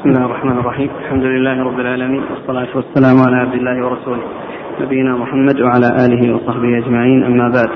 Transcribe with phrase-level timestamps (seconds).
[0.00, 0.90] بسم الله الرحمن الرحيم.
[1.00, 4.22] الحمد لله رب العالمين والصلاة والسلام على عبد الله ورسوله.
[4.80, 7.70] نبينا محمد وعلى آله وصحبه أجمعين أما بعد.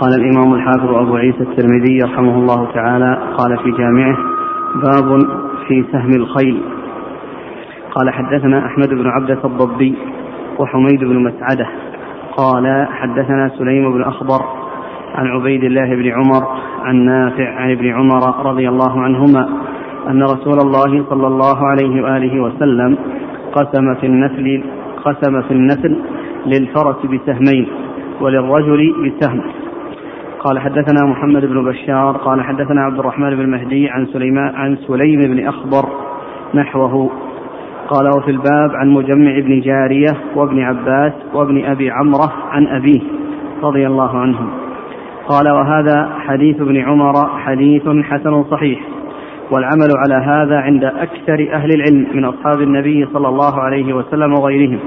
[0.00, 4.16] قال الإمام الحافظ أبو عيسى الترمذي رحمه الله تعالى قال في جامعه
[4.74, 5.20] باب
[5.68, 6.62] في سهم الخيل.
[7.90, 9.94] قال حدثنا أحمد بن عبدة الضبي
[10.58, 11.68] وحميد بن مسعدة.
[12.36, 14.44] قال حدثنا سليم بن أخضر
[15.14, 16.42] عن عبيد الله بن عمر
[16.84, 19.48] عن نافع عن ابن عمر رضي الله عنهما
[20.08, 22.98] أن رسول الله صلى الله عليه وآله وسلم
[23.52, 24.62] قسم في النسل
[25.04, 25.96] قسم في النسل
[26.46, 27.66] للفرس بسهمين
[28.20, 29.40] وللرجل بسهم.
[30.40, 35.20] قال حدثنا محمد بن بشار قال حدثنا عبد الرحمن بن مهدي عن سليمان عن سليم
[35.20, 35.88] بن أخضر
[36.54, 37.10] نحوه.
[37.88, 43.00] قال وفي الباب عن مجمع بن جارية وابن عباس وابن أبي عمرة عن أبيه
[43.62, 44.48] رضي الله عنهم.
[45.28, 48.93] قال وهذا حديث ابن عمر حديث حسن صحيح.
[49.50, 54.78] والعمل على هذا عند أكثر أهل العلم من أصحاب النبي صلى الله عليه وسلم وغيرهم.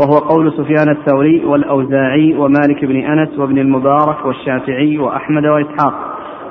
[0.00, 5.94] وهو قول سفيان الثوري والأوزاعي ومالك بن أنس وابن المبارك والشافعي وأحمد وإسحاق.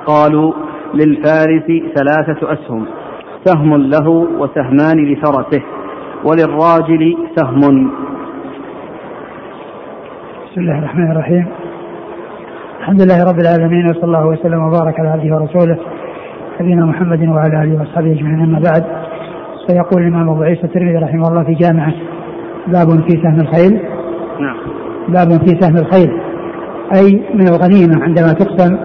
[0.05, 0.53] قالوا
[0.93, 2.85] للفارس ثلاثة أسهم
[3.45, 5.61] سهم له وسهمان لفرسه
[6.23, 7.91] وللراجل سهم.
[10.51, 11.45] بسم الله الرحمن الرحيم.
[12.79, 15.77] الحمد لله رب العالمين وصلى الله وسلم وبارك على عبده ورسوله.
[16.61, 18.41] نبينا محمد وعلى آله وأصحابه أجمعين.
[18.41, 18.83] أما بعد
[19.67, 21.93] فيقول الإمام أبو عيسى الترمذي رحمه الله في جامعة
[22.67, 23.79] باب في سهم الخيل.
[24.39, 24.57] نعم.
[25.07, 26.11] باب في سهم الخيل.
[26.95, 28.77] أي من الغنيمة عندما تقسم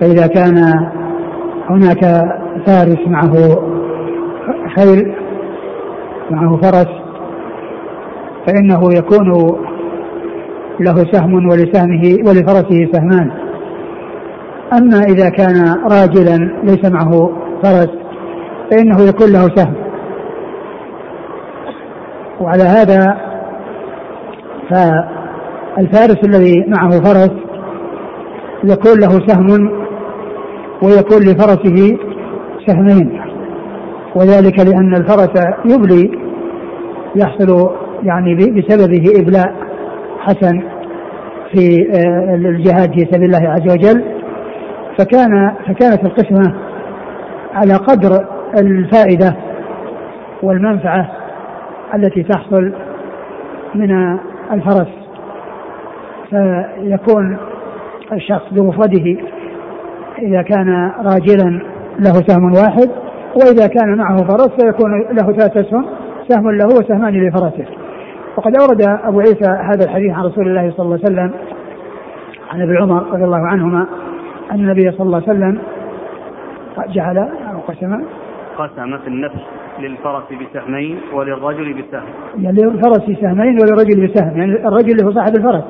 [0.00, 0.56] فإذا كان
[1.70, 2.04] هناك
[2.66, 3.34] فارس معه
[4.76, 5.14] خيل
[6.30, 6.88] معه فرس
[8.46, 9.28] فإنه يكون
[10.80, 13.43] له سهم ولسهمه ولفرسه سهمان.
[14.78, 17.30] أما إذا كان راجلا ليس معه
[17.62, 17.90] فرس
[18.70, 19.74] فإنه يكون له سهم.
[22.40, 23.16] وعلى هذا
[24.70, 27.30] فالفارس الذي معه فرس
[28.64, 29.70] يكون له سهم
[30.82, 31.98] ويكون لفرسه
[32.66, 33.20] سهمين.
[34.16, 36.10] وذلك لأن الفرس يبلي
[37.16, 37.70] يحصل
[38.02, 39.54] يعني بسببه إبلاء
[40.18, 40.62] حسن
[41.52, 41.88] في
[42.34, 44.13] الجهاد في سبيل الله عز وجل.
[44.98, 46.54] فكان فكانت القسمة
[47.54, 48.26] على قدر
[48.60, 49.36] الفائدة
[50.42, 51.10] والمنفعة
[51.94, 52.72] التي تحصل
[53.74, 54.18] من
[54.52, 54.88] الفرس
[56.30, 57.36] فيكون
[58.12, 59.16] الشخص بمفرده
[60.18, 61.62] إذا كان راجلا
[61.98, 62.90] له سهم واحد
[63.34, 65.86] وإذا كان معه فرس فيكون له ثلاثة أسهم
[66.28, 67.64] سهم له وسهمان لفرسه.
[68.36, 71.30] وقد أورد أبو عيسى هذا الحديث عن رسول الله صلى الله عليه وسلم
[72.50, 73.86] عن ابن عمر رضي الله عنهما
[74.52, 75.58] أن النبي صلى الله عليه وسلم
[76.88, 78.04] جعل أو قسم
[78.58, 79.40] قسم في النفس
[79.80, 82.02] للفرس بسهمين وللرجل بسهم.
[82.38, 85.64] يعني للفرس سهمين وللرجل بسهم يعني الرجل اللي هو صاحب الفرس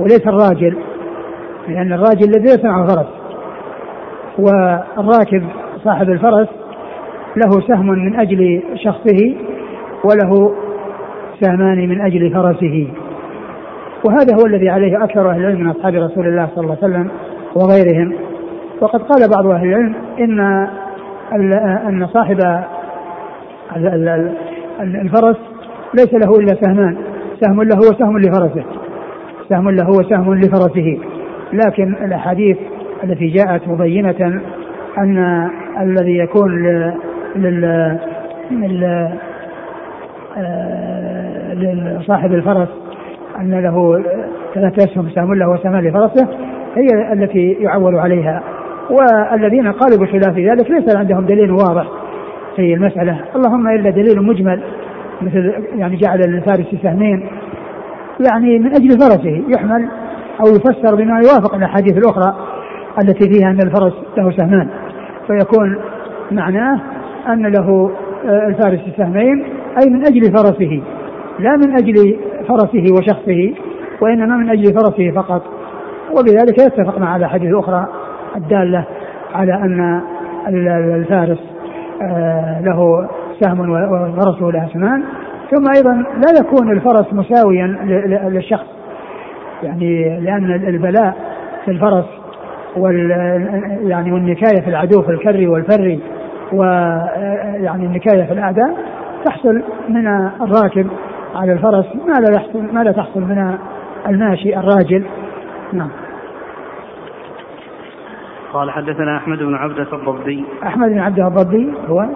[0.00, 0.76] وليس الراجل
[1.68, 3.06] لأن الراجل الذي ليس معه فرس
[4.38, 5.44] والراكب
[5.84, 6.48] صاحب الفرس
[7.36, 9.34] له سهم من أجل شخصه
[10.04, 10.54] وله
[11.40, 12.88] سهمان من أجل فرسه.
[14.06, 17.10] وهذا هو الذي عليه أكثر أهل العلم من أصحاب رسول الله صلى الله عليه وسلم.
[17.56, 18.12] وغيرهم.
[18.80, 20.40] وقد قال بعض أهل العلم إن
[21.88, 22.38] أن صاحب
[24.80, 25.36] الفرس
[25.94, 26.96] ليس له إلا سهمان.
[27.40, 28.64] سهم له وسهم لفرسه.
[29.48, 30.98] سهم له وسهم لفرسه.
[31.52, 32.56] لكن الأحاديث
[33.04, 34.40] التي جاءت مبينة
[34.98, 35.48] أن
[35.80, 36.62] الذي يكون
[37.36, 37.98] لل
[41.54, 42.68] لصاحب الفرس
[43.40, 44.04] أن له
[44.54, 46.28] ثلاثة أسهم سهم له وسهم لفرسه
[46.74, 48.42] هي التي يعول عليها.
[48.90, 51.86] والذين قالوا بخلاف ذلك ليس عندهم دليل واضح
[52.56, 53.20] في المسألة.
[53.36, 54.62] اللهم إلا دليل مجمل
[55.22, 57.26] مثل يعني جعل للفارس سهمين.
[58.30, 59.88] يعني من أجل فرسه يحمل
[60.40, 62.34] أو يفسر بما يوافق الأحاديث الأخرى
[63.02, 64.68] التي فيها أن الفرس له سهمان.
[65.26, 65.76] فيكون
[66.32, 66.80] معناه
[67.28, 67.90] أن له
[68.24, 69.44] الفارس سهمين
[69.82, 70.82] أي من أجل فرسه.
[71.38, 72.16] لا من أجل
[72.48, 73.54] فرسه وشخصه
[74.00, 75.53] وإنما من أجل فرسه فقط.
[76.10, 77.86] وبذلك يتفقنا على حديث أخرى
[78.36, 78.84] الدالة
[79.34, 80.00] على أن
[80.94, 81.38] الفارس
[82.60, 83.08] له
[83.40, 85.02] سهم وفرسه له سمان
[85.50, 87.66] ثم أيضا لا يكون الفرس مساويا
[88.28, 88.66] للشخص.
[89.62, 91.14] يعني لأن البلاء
[91.64, 92.04] في الفرس
[92.76, 93.10] وال
[93.82, 95.98] يعني والنكاية في العدو في الكر والفر
[96.52, 98.76] ويعني النكاية في الأعداء
[99.24, 100.06] تحصل من
[100.42, 100.86] الراكب
[101.34, 101.86] على الفرس.
[102.06, 103.56] ما لا يحصل ما لا تحصل من
[104.08, 105.04] الماشي الراجل.
[105.74, 105.90] نعم
[108.52, 112.08] قال حدثنا أحمد بن عبدة الضبي أحمد بن عبدة الضبي هو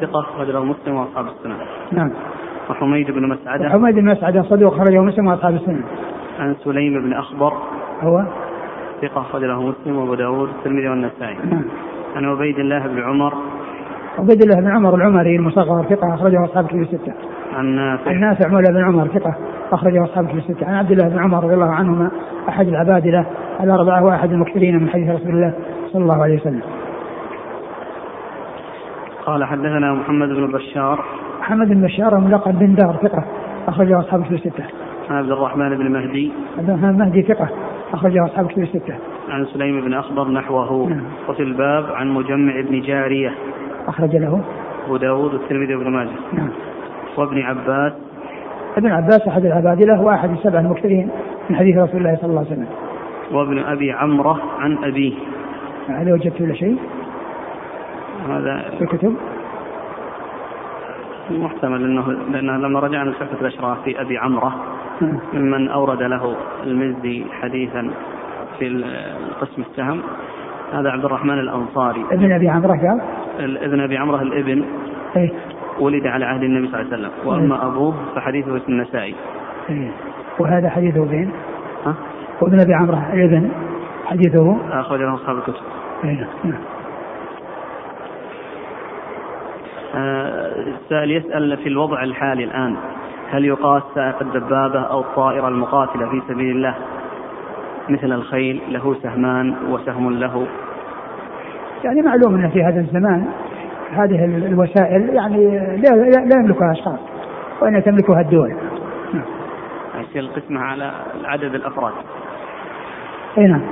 [0.00, 1.56] ثقة أخرج له مسلم وأصحاب السنة.
[1.92, 2.10] نعم.
[2.70, 3.66] وحميد بن مسعدة.
[3.66, 5.84] وحميد بن مسعدة صدوق أخرجه مسلم وأصحاب السنة.
[6.38, 7.52] عن سليم بن أخبر.
[8.00, 8.24] هو
[9.02, 11.36] ثقة أخرج له مسلم وأبو داود والترمذي والنسائي.
[11.50, 11.64] نعم.
[12.16, 13.34] عن عبيد الله بن عمر.
[14.18, 17.12] عبيد الله بن عمر العمري المصغر ثقة أخرجه أصحاب كتب الستة.
[17.54, 18.10] عن نافع.
[18.10, 19.34] عن نافع مولى بن عمر ثقة
[19.72, 20.66] أخرجه أصحاب كتب الستة.
[20.66, 22.10] عن عبد الله بن عمر رضي الله عنهما
[22.48, 23.26] أحد العبادلة
[23.60, 25.54] الأربعة وأحد المكثرين من حديث رسول الله
[25.92, 26.62] صلى الله عليه وسلم.
[29.26, 31.04] قال حدثنا محمد بن بشار
[31.40, 33.24] محمد بن بشار ملقب بن دار ثقة
[33.68, 34.64] أخرجه أصحاب كتب الستة.
[35.10, 37.48] عن عبد الرحمن بن مهدي عبد الرحمن مهدي ثقة
[37.92, 38.94] أخرجه أصحاب كتب الستة.
[39.28, 41.04] عن سليم بن أخضر نحوه نعم.
[41.28, 43.34] وفي الباب عن مجمع بن جارية
[43.88, 44.40] أخرج له
[44.86, 46.48] أبو داود والترمذي وابن ماجه نعم.
[47.16, 47.92] وابن عباس
[48.76, 51.08] ابن عباس أحد العبادلة وأحد السبع المكثرين
[51.50, 52.66] من حديث رسول الله صلى الله عليه وسلم.
[53.32, 55.14] وابن أبي عمرة عن أبيه
[55.88, 56.78] هل وجدت ولا شيء
[58.28, 59.16] هذا في الكتب؟
[61.30, 64.54] محتمل انه لأنه لما رجعنا لتحفة الاشراف في أبي عمرة.
[65.32, 66.36] ممن أورد له
[66.66, 67.90] المزي حديثا
[68.58, 70.00] في القسم السهم
[70.72, 73.00] هذا عبد الرحمن الأنصاري ابن أبي عمرو قال
[73.38, 74.64] ال- ابن أبي عمرة الإبن
[75.16, 75.30] إيه
[75.80, 77.28] ولد على عهد النبي صلى الله عليه وسلم.
[77.28, 79.14] وأما أبوه فحديثه في النسائي.
[79.70, 79.90] إيه.
[80.38, 81.30] وهذا حديثه فين؟
[81.86, 81.94] ها؟
[82.40, 83.50] وابن أبي عمرو الابن
[84.06, 85.62] حديثه؟ أخرج له أصحاب الكتب.
[86.04, 86.60] إيه نعم.
[89.94, 90.52] آه،
[90.82, 92.76] السائل يسأل في الوضع الحالي الآن
[93.30, 96.74] هل يقاس سائق الدبابة أو الطائرة المقاتلة في سبيل الله؟
[97.88, 100.46] مثل الخيل له سهمان وسهم له.
[101.84, 103.26] يعني معلوم ان في هذا الزمان
[103.92, 105.88] هذه ال- الوسائل يعني لا,
[106.20, 106.98] لا, يملكها أشخاص
[107.62, 108.54] وانما تملكها الدول.
[110.00, 110.92] يصير القسمة على
[111.24, 111.92] عدد الأفراد
[113.38, 113.62] أي نعم.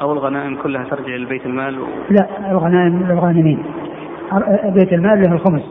[0.00, 1.84] أو الغنائم كلها ترجع لبيت المال و...
[2.10, 3.62] لا الغنائم للغانمين.
[4.64, 5.62] بيت المال له الخمس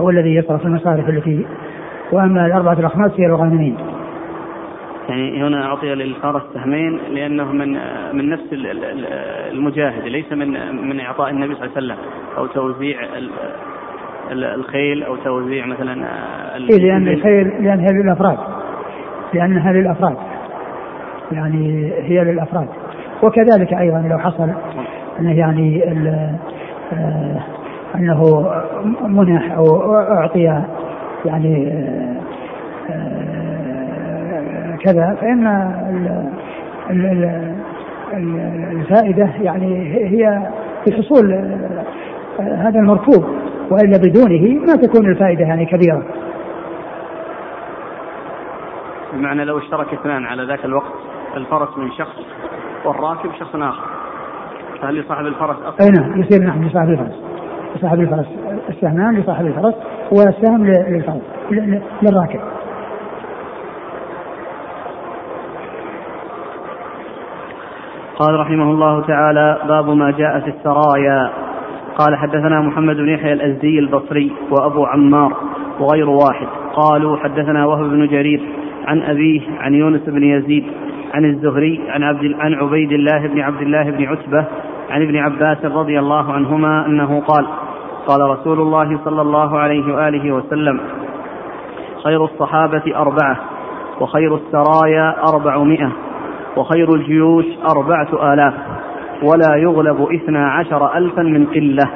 [0.00, 1.46] هو الذي يصرف المصارف التي
[2.12, 3.76] وأما الأربعة الأخماس هي الغانمين.
[5.08, 7.72] يعني هنا أعطي للفارس سهمين لأنه من
[8.16, 9.06] من نفس ال- ال- ال-
[9.56, 10.48] المجاهد ليس من
[10.88, 11.96] من إعطاء النبي صلى الله عليه وسلم
[12.38, 13.30] أو توزيع ال-
[14.32, 15.94] ال- الخيل أو توزيع مثلا
[16.56, 18.38] إيه لأن الخيل لأنها للأفراد.
[19.34, 20.16] لأنها للأفراد.
[21.32, 22.68] يعني هي للأفراد.
[23.22, 24.50] وكذلك أيضا لو حصل
[25.20, 25.82] أنه يعني
[26.92, 27.40] آه،
[27.94, 28.50] أنه
[29.02, 30.62] منح أو أعطي
[31.24, 32.16] يعني آه،
[32.92, 33.37] آه،
[34.84, 36.30] كذا فإن ال-
[36.90, 37.54] ال- ال-
[38.12, 40.50] ال- الفائدة يعني هي
[40.84, 43.24] في حصول آه، هذا المركوب
[43.70, 46.02] وإلا بدونه ما تكون الفائدة يعني كبيرة.
[49.12, 50.92] بمعنى لو اشترك اثنان على ذاك الوقت
[51.36, 52.16] الفرس من شخص
[52.84, 53.88] والراكب شخص آخر.
[54.82, 57.22] فهل لصاحب الفرس أصلا أي نعم يصير نعم لصاحب الفرس.
[57.76, 58.26] لصاحب الفرس
[58.68, 59.74] السهمان لصاحب الفرس
[60.12, 61.22] والسهم للفرس
[62.02, 62.40] للراكب.
[68.18, 71.30] قال رحمه الله تعالى باب ما جاء في السرايا.
[71.98, 75.32] قال حدثنا محمد بن يحيى الأزدي البصري وأبو عمار
[75.80, 76.46] وغير واحد.
[76.74, 78.40] قالوا حدثنا وهب بن جرير
[78.86, 80.64] عن أبيه عن يونس بن يزيد
[81.14, 84.46] عن الزهري عن عبد عن عبيد الله بن عبد الله بن عتبة
[84.90, 87.46] عن ابن عباس رضي الله عنهما أنه قال
[88.06, 90.80] قال رسول الله صلى الله عليه وآله وسلم
[92.04, 93.36] خير الصحابة أربعة
[94.00, 96.07] وخير السرايا أربعمائة.
[96.56, 97.44] وخير الجيوش
[97.76, 98.54] أربعة آلاف
[99.22, 101.90] ولا يغلب إثنا عشر ألفا من قلة.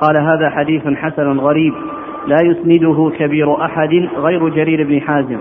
[0.00, 1.74] قال هذا حديث حسن غريب
[2.26, 5.38] لا يسنده كبير أحد غير جرير بن حازم.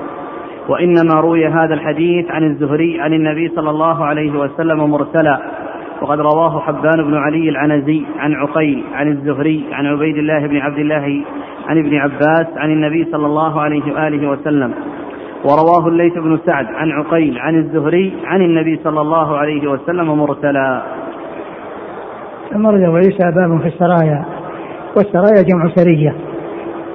[0.69, 5.39] وإنما روي هذا الحديث عن الزهري عن النبي صلى الله عليه وسلم مرسلا.
[6.01, 10.79] وقد رواه حبان بن علي العنزي عن عقيل عن الزهري عن عبيد الله بن عبد
[10.79, 11.21] الله
[11.67, 14.73] عن ابن عباس عن النبي صلى الله عليه وآله وسلم.
[15.45, 20.81] ورواه الليث بن سعد عن عقيل عن الزهري عن النبي صلى الله عليه وسلم مرسلا.
[22.55, 24.25] أبو عيسى باب في السرايا.
[24.97, 26.15] والسرايا جمع سرية.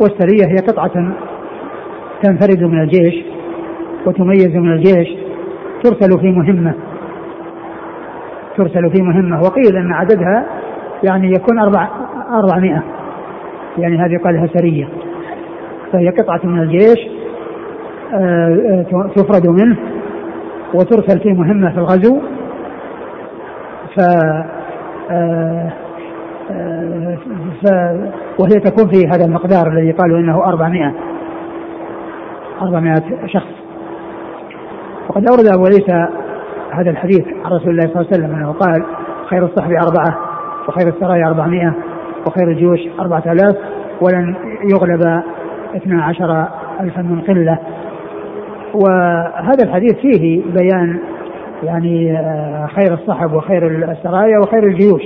[0.00, 1.12] والسرية هي قطعة
[2.22, 3.24] تنفرد من الجيش
[4.06, 5.08] وتميز من الجيش.
[5.82, 6.74] ترسل في مهمة.
[8.56, 9.40] ترسل في مهمة.
[9.40, 10.46] وقيل أن عددها
[11.04, 11.88] يعني يكون أربع
[12.30, 12.82] أربعمائة.
[13.78, 14.88] يعني هذه يقال لها سرية.
[15.92, 17.13] فهي قطعة من الجيش
[19.16, 19.76] تفرد منه
[20.74, 22.20] وترسل في مهمة في الغزو.
[23.96, 24.00] ف
[25.10, 25.72] آه،
[26.50, 27.18] آه،
[27.62, 27.66] ف
[28.38, 30.94] وهي تكون في هذا المقدار الذي قالوا إنه 400
[32.62, 33.64] 400 شخص.
[35.08, 36.08] وقد أورد أبو عيسى
[36.72, 38.84] هذا الحديث عن رسول الله صلى الله عليه وسلم أنه قال
[39.30, 40.18] خير الصحب أربعة
[40.68, 41.74] وخير السرايا 400
[42.26, 43.56] وخير الجيوش أربعة آلاف
[44.00, 44.36] ولن
[44.72, 45.22] يغلب
[45.76, 46.46] اثنا عشر
[46.80, 47.58] ألفا من قلة.
[48.74, 50.98] وهذا الحديث فيه بيان
[51.62, 55.02] يعني آه، خير الصحب وخير السرايا وخير الجيوش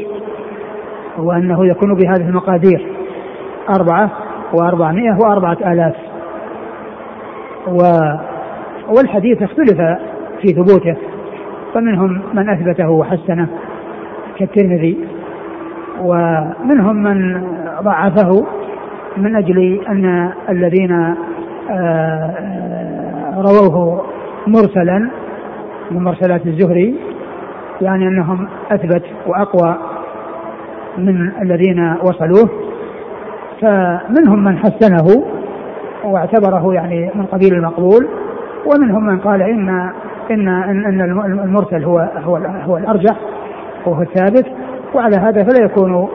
[1.18, 2.86] وأنه يكون بهذه المقادير
[3.70, 4.10] أربعة
[4.52, 5.94] وأربعمائة وأربعة آلاف.
[7.66, 7.82] و
[8.88, 9.80] والحديث اختلف
[10.40, 10.96] في ثبوته
[11.74, 13.48] فمنهم من أثبته وحسنه
[14.38, 14.98] كالترمذي
[16.00, 17.42] ومنهم من
[17.82, 18.46] ضعفه
[19.16, 21.14] من أجل أن الذين
[21.70, 22.34] آه،
[23.40, 24.04] رووه
[24.46, 25.10] مرسلا
[25.90, 26.94] من مرسلات الزهري
[27.80, 29.76] يعني أنهم أثبت وأقوى
[30.98, 32.50] من الذين وصلوه.
[33.60, 35.24] فمنهم من حسنه
[36.04, 38.08] واعتبره يعني من قبيل المقبول
[38.66, 39.68] ومنهم من قال ان
[40.30, 41.00] ان ان
[41.44, 43.16] المرسل هو هو هو الأرجح
[43.86, 44.46] وهو الثابت.
[44.94, 46.08] وعلى هذا فلا يكون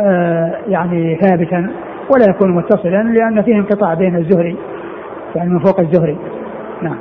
[0.00, 1.70] آه، يعني ثابتا
[2.10, 4.56] ولا يكون متصلا لأن فيه انقطاع بين الزهري
[5.36, 6.18] يعني من فوق الزهري.
[6.82, 6.96] نعم.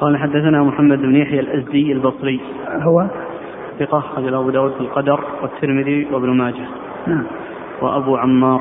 [0.00, 2.40] قال حدثنا محمد بن يحيى الأزدي البصري.
[2.68, 3.06] هو؟
[3.78, 6.64] ثقة أخرج أبو داود في القدر والترمذي وابن ماجه.
[7.06, 7.24] نعم.
[7.82, 8.60] وأبو عمار.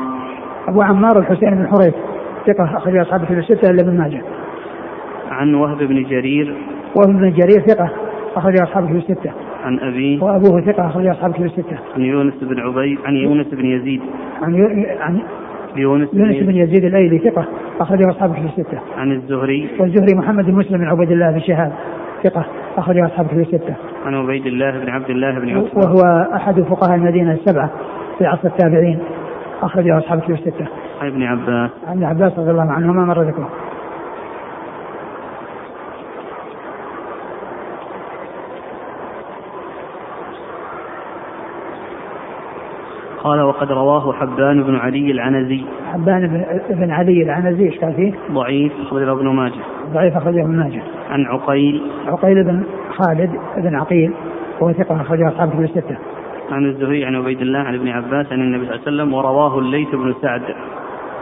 [0.68, 1.94] أبو عمار الحسين بن حريث.
[2.48, 4.22] ثقة أخرج أصحابه في الستة إلا ابن ماجه.
[5.30, 6.56] عن وهب بن جرير.
[6.96, 7.90] وهب بن جرير ثقة
[8.36, 9.32] أخرج أصحابه في الستة.
[9.64, 10.24] عن أبيه.
[10.24, 11.78] وأبوه ثقة أخرج أصحابه في الستة.
[11.96, 14.02] عن يونس بن عبيد عن يونس بن يزيد.
[14.42, 14.86] عن.
[15.00, 15.22] عن
[15.76, 17.46] يونس بن, يونس بن يزيد الأيلي ثقة
[17.80, 18.80] أخرج أصحابه في الستة.
[18.98, 19.70] عن الزهري.
[19.80, 21.72] والزهري محمد بن مسلم بن عبيد الله بن شهاب
[22.24, 22.46] ثقة
[22.78, 23.76] أخرج أصحابه في الستة.
[24.06, 27.70] عن عبيد الله بن عبد الله بن عتبة وهو أحد فقهاء المدينة السبعة
[28.18, 29.00] في عصر التابعين
[29.62, 30.68] أخرج أصحابه في الستة.
[31.02, 31.72] عن ابن عباس.
[31.88, 33.50] عن ابن عباس رضي الله عنهما مر ذكره.
[43.26, 45.66] قال وقد رواه حبان بن علي العنزي.
[45.94, 49.62] حبان بن علي العنزي إيش فيه؟ ضعيف أخرجه ابن ماجه.
[49.94, 50.84] ضعيف أخرجه ابن ماجه.
[51.10, 51.82] عن عقيل.
[52.08, 52.64] عقيل بن
[52.98, 54.14] خالد بن عقيل
[54.62, 55.98] وهو ثقة أخرجه أصحابه في الستة.
[56.52, 59.60] عن الزهري عن عبيد الله عن ابن عباس عن النبي صلى الله عليه وسلم ورواه
[59.60, 60.42] الليث بن سعد.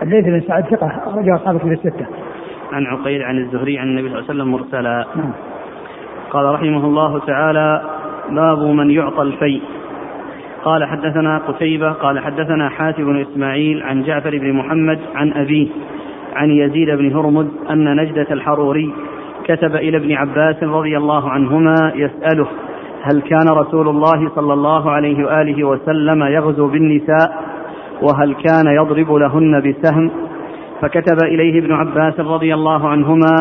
[0.01, 2.05] الليث بن سعد ثقة أخرجه أصحابه في الستة.
[2.73, 5.05] عن عقيل عن الزهري عن النبي صلى الله عليه وسلم مرسلا.
[5.15, 5.31] نعم.
[6.29, 7.81] قال رحمه الله تعالى
[8.29, 9.61] باب من يعطى الفيء.
[10.65, 15.67] قال حدثنا قتيبة قال حدثنا حاتم بن إسماعيل عن جعفر بن محمد عن أبيه
[16.35, 18.93] عن يزيد بن هرمز أن نجدة الحروري
[19.43, 22.47] كتب إلى ابن عباس رضي الله عنهما يسأله
[23.03, 27.43] هل كان رسول الله صلى الله عليه وآله وسلم يغزو بالنساء؟
[28.01, 30.11] وهل كان يضرب لهن بسهم؟
[30.81, 33.35] فكتب إليه ابن عباس رضي الله عنهما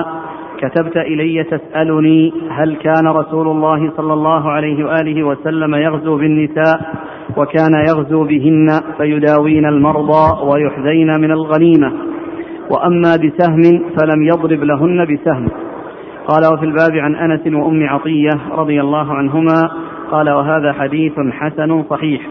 [0.58, 6.80] كتبت إلي تسألني هل كان رسول الله صلى الله عليه وآله وسلم يغزو بالنساء؟
[7.36, 8.66] وكان يغزو بهن
[8.98, 11.92] فيداوين المرضى ويحذين من الغنيمة.
[12.70, 15.48] وأما بسهم فلم يضرب لهن بسهم.
[16.28, 19.70] قال وفي الباب عن أنس وأم عطية رضي الله عنهما
[20.10, 22.22] قال وهذا حديث حسن صحيح.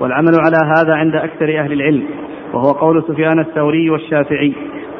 [0.00, 2.02] والعمل على هذا عند أكثر أهل العلم.
[2.52, 4.52] وهو قول سفيان الثوري والشافعي.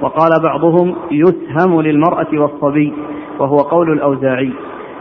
[0.02, 2.92] وقال بعضهم يسهم للمرأة والصبي.
[3.38, 4.52] وهو قول الأوزاعي.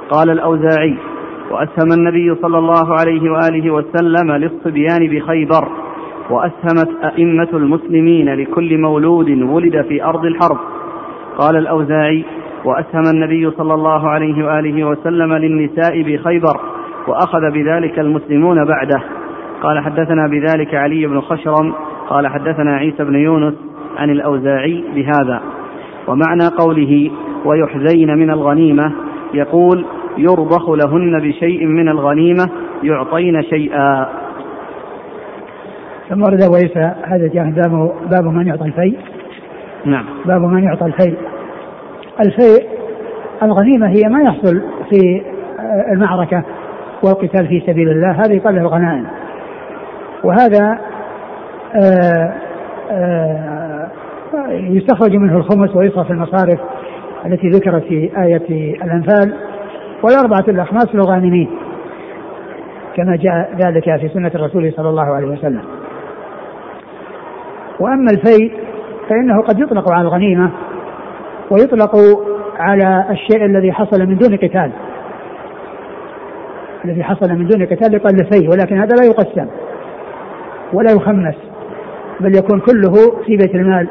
[0.09, 0.97] قال الأوزاعي
[1.55, 5.67] وأسهم النبي صلى الله عليه وآله وسلم للصبيان بخيبر
[6.29, 10.57] وأسهمت أئمة المسلمين لكل مولود ولد في أرض الحرب.
[11.37, 12.25] قال الأوزاعي
[12.65, 16.59] وأسهم النبي صلى الله عليه وآله وسلم للنساء بخيبر
[17.07, 19.03] وأخذ بذلك المسلمون بعده.
[19.61, 21.73] قال حدثنا بذلك علي بن خشرم
[22.09, 23.53] قال حدثنا عيسى بن يونس
[23.97, 25.41] عن الأوزاعي بهذا.
[26.07, 27.11] ومعنى قوله
[27.45, 28.91] ويحذين من الغنيمة
[29.33, 29.85] يقول
[30.17, 32.49] يرضخ لهن بشيء من الغنيمة
[32.83, 34.09] يعطين شيئا.
[36.09, 38.97] ثم ورد عيسى هذا جاء باب باب من يعطى الفيء.
[39.85, 40.05] نعم.
[40.25, 41.17] باب من يعطى الفيء.
[42.19, 42.67] الفيء
[43.43, 45.21] الغنيمة هي ما يحصل في
[45.91, 46.43] المعركة
[47.03, 49.05] والقتال في سبيل الله هذا يقال له الغنائم.
[50.23, 50.79] وهذا
[51.75, 52.33] آآ
[52.91, 53.89] آآ
[54.49, 56.59] يستخرج منه الخمس ويصرف المصارف
[57.25, 59.33] التي ذكرت في آية الأنفال.
[60.05, 61.49] والأربعة الأخماس للغانمين
[62.95, 65.61] كما جاء ذلك في سنة الرسول صلى الله عليه وسلم.
[67.79, 68.53] وأما الفيء
[69.09, 70.51] فإنه قد يطلق على الغنيمة
[71.51, 71.95] ويطلق
[72.57, 74.71] على الشيء الذي حصل من دون قتال.
[76.85, 79.47] الذي حصل من دون قتال يقال له ولكن هذا لا يقسم
[80.73, 81.35] ولا يخمس
[82.19, 82.93] بل يكون كله
[83.25, 83.87] في بيت المال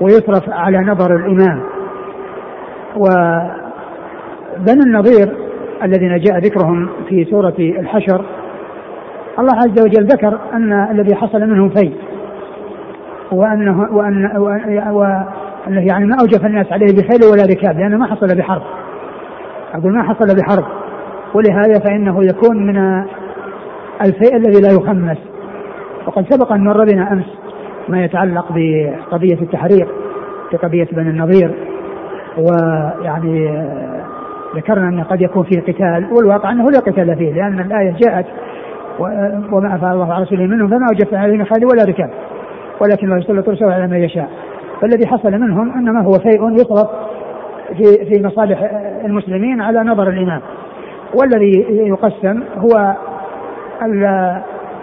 [0.00, 1.62] ويصرف على نظر الإمام.
[2.96, 5.41] وبنو النظير
[5.84, 8.24] الذين جاء ذكرهم في سورة الحشر
[9.38, 11.92] الله عز وجل ذكر أن الذي حصل منهم في
[13.32, 14.36] وأنه وأن
[14.90, 18.62] وأنه يعني ما أوجف الناس عليه بخيل ولا ركاب لأنه ما حصل بحرب.
[19.74, 20.64] أقول ما حصل بحرب.
[21.34, 23.04] ولهذا فإنه يكون من
[24.04, 25.18] الفيء الذي لا يخمس.
[26.06, 27.24] وقد سبق أن مر بنا أمس
[27.88, 29.88] ما يتعلق بقضية التحرير
[30.50, 31.54] في قضية بني النظير
[32.38, 33.64] ويعني
[34.56, 38.26] ذكرنا أن قد يكون فيه قتال والواقع أنه لا قتال فيه لأن الآية جاءت
[39.52, 42.10] وما أفعل الله على رسوله منهم فما وجدت عليهم خالد ولا ركاب
[42.80, 44.28] ولكن الله يسلط رسوله على من يشاء.
[44.80, 46.88] فالذي حصل منهم أنما هو شيء يصرف
[47.76, 48.70] في في مصالح
[49.04, 50.40] المسلمين على نظر الإمام.
[51.14, 52.96] والذي يقسم هو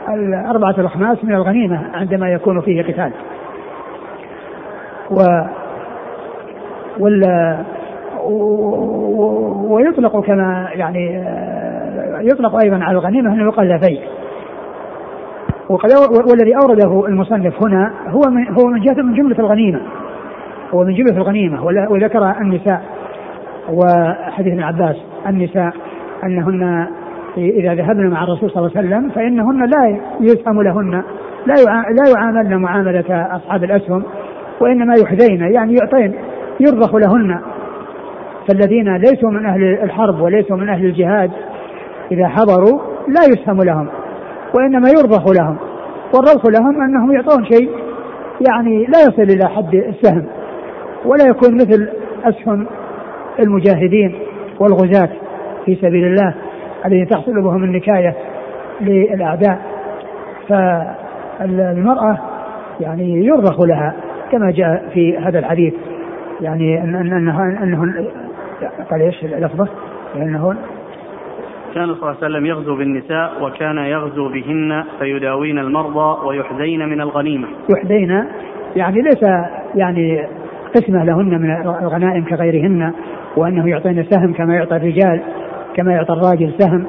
[0.10, 3.12] الأربعة الأخماس من الغنيمة عندما يكون فيه قتال.
[5.12, 5.22] و
[7.00, 7.24] وال
[9.70, 11.26] ويطلق كما يعني
[12.22, 14.02] يطلق أيضا على الغنيمة أنه يقال فيء
[15.70, 15.90] وقد
[16.32, 19.82] والذي أورده المصنف هنا هو من هو من جهة من جملة الغنيمة.
[20.74, 21.66] هو من جملة الغنيمة.
[21.66, 22.82] وذكر النساء
[23.70, 24.96] وحديث ابن عباس
[25.28, 25.74] النساء
[26.24, 26.88] أنهن
[27.38, 31.04] إذا ذهبن مع الرسول صلى الله عليه وسلم فإنهن لا يسهم لهن
[31.46, 31.56] لا
[31.92, 34.04] لا يعاملن معاملة أصحاب الأسهم
[34.62, 36.14] وإنما يحذين يعني يعطين
[36.60, 37.40] يرضخ لهن.
[38.50, 41.32] فالذين ليسوا من أهل الحرب وليسوا من أهل الجهاد
[42.12, 43.88] إذا حضروا لا يسهم لهم
[44.54, 45.58] وإنما يرضخ لهم
[46.14, 47.70] والرضخ لهم أنهم يعطون شيء
[48.50, 50.26] يعني لا يصل إلى حد السهم
[51.06, 51.90] ولا يكون مثل
[52.24, 52.68] أسهم
[53.40, 54.16] المجاهدين
[54.60, 55.10] والغزاة
[55.66, 56.34] في سبيل الله
[56.86, 58.16] الذين تحصل بهم النكاية
[58.82, 59.60] للأعداء.
[60.50, 62.18] فالمرأة
[62.80, 63.94] يعني يرضخ لها
[64.32, 65.74] كما جاء في هذا الحديث
[66.42, 67.84] يعني أن أنه أنه
[68.92, 69.68] قال إيش لفظه؟
[70.16, 70.56] لأنه
[71.76, 77.48] كان صلى الله عليه وسلم يغزو بالنساء وكان يغزو بهن فيداوين المرضى ويحذين من الغنيمة
[77.70, 78.26] يحذين
[78.76, 79.24] يعني ليس
[79.76, 80.28] يعني
[80.76, 82.94] قسمة لهن من الغنائم كغيرهن
[83.38, 85.22] وأنه يعطين سهم كما يعطي الرجال
[85.76, 86.86] كما يعطى الراجل سهم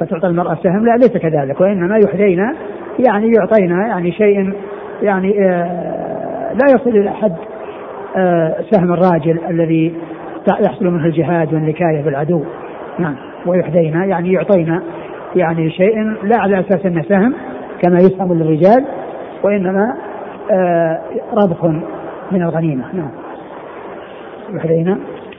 [0.00, 2.38] فتعطى المرأة سهم لا ليس كذلك وإنما يحذين
[3.08, 4.52] يعني يعطينا يعني شيء
[5.02, 7.36] يعني آه لا يصل إلى حد
[8.16, 9.94] آه سهم الراجل الذي
[10.48, 12.44] يحصل منه الجهاد والنكاية بالعدو
[12.98, 13.14] نعم.
[13.46, 14.82] ويحدينا يعني يعطينا
[15.36, 17.34] يعني شيء لا على أساس أنه سهم
[17.82, 18.84] كما يسهم للرجال
[19.42, 19.96] وإنما
[20.50, 21.00] آه
[21.34, 21.64] ربح
[22.32, 22.84] من الغنيمة.
[22.94, 23.10] نعم.
[24.54, 24.98] يحدينا.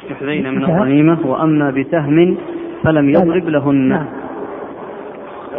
[0.10, 2.38] يحدينا من الغنيمة وأما بسهم
[2.84, 3.76] فلم يضرب لهن.
[3.76, 4.06] نعم.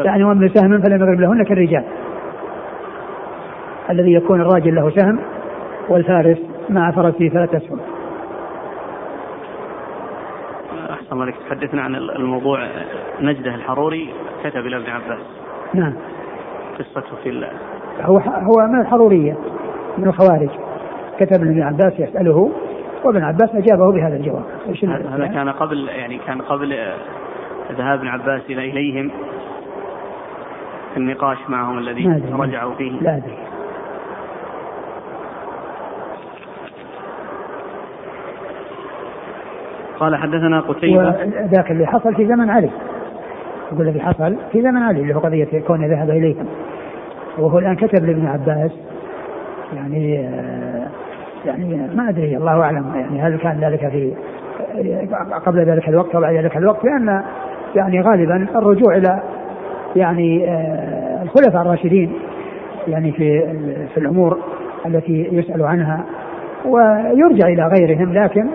[0.05, 1.85] يعني وأما بسهم فلم يضرب لهن كالرجال.
[3.91, 5.19] الذي يكون الراجل له سهم
[5.89, 6.39] والفارس
[6.71, 7.79] مع فرسه ثلاث أسهم.
[11.09, 12.69] أحسن الله تحدثنا عن الموضوع
[13.21, 15.19] نجده الحروري كتب إلى ابن عباس.
[15.75, 15.95] نعم.
[16.79, 17.51] قصته في الله.
[18.01, 19.37] هو هو من الحرورية
[19.99, 20.49] من الخوارج.
[21.19, 22.51] كتب لابن عباس يسأله
[23.05, 24.45] وابن عباس أجابه بهذا الجواب.
[24.85, 26.79] هذا كان قبل يعني كان قبل
[27.73, 29.11] ذهاب ابن عباس إلى إليهم
[30.97, 32.93] النقاش معهم الذي رجعوا فيه.
[33.01, 33.39] لا أدري.
[40.01, 41.15] قال حدثنا قتيبة.
[41.57, 42.71] ذاك اللي حصل في زمن علي.
[43.73, 46.47] يقول الذي حصل في زمن علي اللي هو قضية كونه ذهب إليهم.
[47.39, 48.71] وهو الآن كتب لابن عباس.
[49.77, 50.15] يعني
[51.47, 52.95] يعني ما أدري الله أعلم.
[52.95, 54.13] يعني هل كان ذلك في
[55.47, 57.23] قبل ذلك الوقت أو بعد ذلك الوقت؟ لأن
[57.77, 59.23] يعني غالبا الرجوع إلى
[59.97, 60.49] يعني
[61.23, 62.13] الخلفاء الراشدين
[62.89, 63.41] يعني في
[63.95, 64.39] في الأمور
[64.87, 66.05] التي يسأل عنها.
[66.65, 68.49] ويرجع إلى غيرهم لكن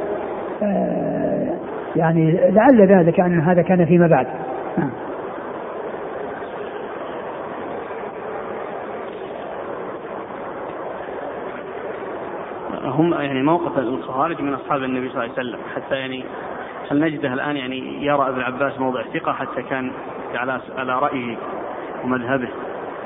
[1.96, 4.28] يعني لعل ذلك أن هذا كان فيما بعد
[4.78, 4.92] نعم.
[12.84, 16.24] هم يعني موقف الخوارج من أصحاب النبي صلى الله عليه وسلم حتى يعني
[16.92, 19.92] هل نجده الآن يعني يرى ابن عباس موضع ثقة حتى كان
[20.36, 21.38] على على رايه
[22.04, 22.50] ومذهبه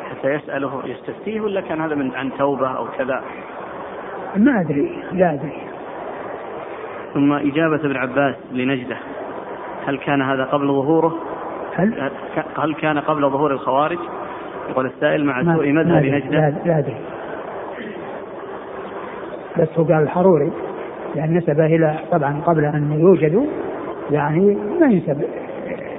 [0.10, 3.24] حتى يسأله يستفتيه ولا كان هذا من عن توبة أو كذا؟
[4.36, 5.67] ما أدري لا أدري
[7.14, 8.98] ثم إجابة ابن عباس لنجدة.
[9.88, 11.16] هل كان هذا قبل ظهوره؟
[11.76, 12.12] هل؟
[12.58, 13.98] هل كان قبل ظهور الخوارج؟
[14.70, 16.50] يقول السائل مع سوء مذهب نجدة.
[16.66, 16.98] لا أدري.
[19.58, 20.52] بس هو قال الحروري
[21.16, 23.46] يعني نسبه إلى طبعا قبل أن يوجدوا
[24.12, 25.22] يعني ما ينسب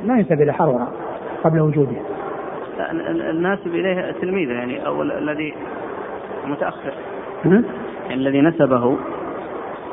[0.04, 0.92] ما ينسب إلى حرورة
[1.44, 1.96] قبل وجوده.
[3.30, 5.54] الناسب إليه تلميذه يعني أو الذي
[6.46, 6.92] متأخر.
[7.44, 7.64] يعني
[8.14, 8.96] الذي نسبه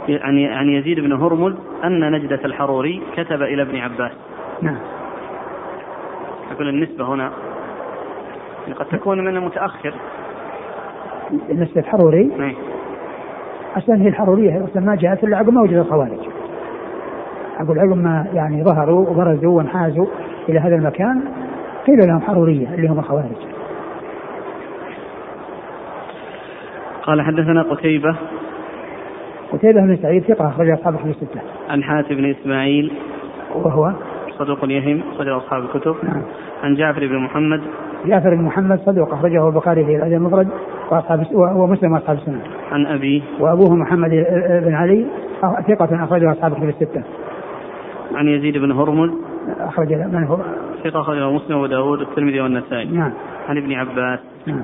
[0.09, 4.11] عن يزيد بن هرمز أن نجدة الحروري كتب إلى ابن عباس.
[4.61, 4.77] نعم.
[6.51, 7.31] أقول النسبة هنا
[8.75, 9.93] قد تكون من المتأخر
[11.49, 12.55] نسبة الحروري إيه.
[13.77, 16.19] أصلا هي الحرورية أصلا ما جاءت إلا عقب ما وجد الخوارج
[17.59, 20.05] أقول عقب ما يعني ظهروا وبرزوا وانحازوا
[20.49, 21.23] إلى هذا المكان
[21.87, 23.37] قيل لهم حرورية اللي هم الخوارج
[27.03, 28.15] قال حدثنا قتيبة
[29.51, 31.41] قتيبة بن سعيد ثقة أخرج أصحاب الكتب الستة.
[31.69, 32.91] عن حاتم بن إسماعيل
[33.55, 33.93] وهو
[34.39, 35.95] صدوق يهم أخرج أصحاب الكتب.
[36.03, 36.21] نعم.
[36.63, 37.62] عن جعفر بن محمد
[38.05, 40.47] جعفر بن محمد صدوق أخرجه البخاري في الأدب المفرد
[40.91, 42.41] وأصحاب ومسلم وأصحاب السنة.
[42.71, 44.10] عن أبيه وأبوه محمد
[44.65, 45.05] بن علي
[45.41, 47.03] ثقة أخرجه أصحاب الكتب الستة.
[48.15, 49.10] عن يزيد بن هرمز
[49.60, 50.38] أخرج من هو؟
[50.84, 52.86] ثقة أخرجه مسلم وداود والترمذي والنسائي.
[52.86, 53.12] نعم.
[53.49, 54.19] عن ابن عباس.
[54.47, 54.62] نعم.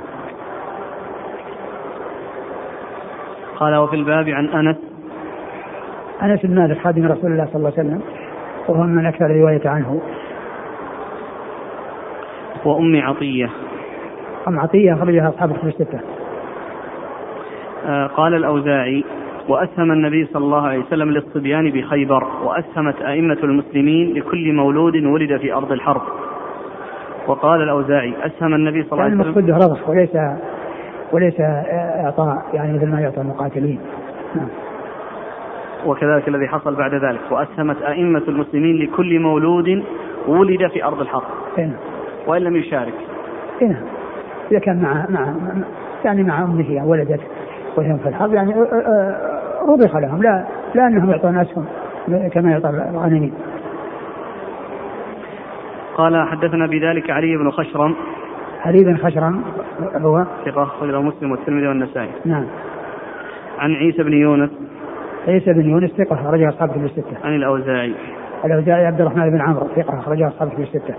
[3.62, 4.78] قال وفي الباب عن أنس.
[6.24, 8.02] أنس بن مالك خادم رسول الله صلى الله عليه وسلم
[8.68, 10.02] وهو من أكثر روايه عنه.
[12.66, 13.50] وأم عطية.
[14.48, 16.00] أم عطية أخرجها أصحاب الكتب الستة.
[17.86, 19.04] آه، قال الأوزاعي
[19.50, 25.54] وأسهم النبي صلى الله عليه وسلم للصبيان بخيبر وأسهمت أئمة المسلمين لكل مولود ولد في
[25.54, 26.02] أرض الحرب.
[27.28, 30.16] وقال الأوزاعي أسهم النبي صلى الله عليه وسلم المقصود رضخ وليس
[31.12, 31.42] وليس
[32.06, 33.80] إعطاء يعني مثل ما يعطى المقاتلين.
[34.36, 34.48] نعم.
[35.86, 39.84] وكذلك الذي حصل بعد ذلك وأسهمت أئمة المسلمين لكل مولود
[40.28, 41.24] ولد في أرض الحرب
[41.58, 41.76] هنا
[42.28, 42.94] وإن لم يشارك.
[43.62, 43.82] هنا
[44.52, 45.34] إذا كان مع مع
[46.06, 47.24] يعني مع أمه أو ولدته
[47.78, 48.54] وهم في الحرب يعني
[49.68, 50.24] رضخ لهم.
[50.24, 50.46] لا
[50.76, 51.66] لا أنهم يعطون أسهم
[52.34, 53.34] كما يعطى الغانمين
[55.96, 57.96] قال حدثنا بذلك علي بن خشرم
[58.66, 59.44] بن خشرم
[59.96, 62.46] هو ثقة أخرجه مسلم والترمذي والنسائي نعم
[63.60, 64.50] عن عيسى بن يونس
[65.28, 67.18] عيسى بن يونس ثقة أخرجها أصحاب الكتب الستة.
[67.24, 67.94] عن الأوزاعي
[68.46, 70.96] الأوزاعي عبد الرحمن بن عمرو ثقة أخرجها أصحاب الكتب الستة.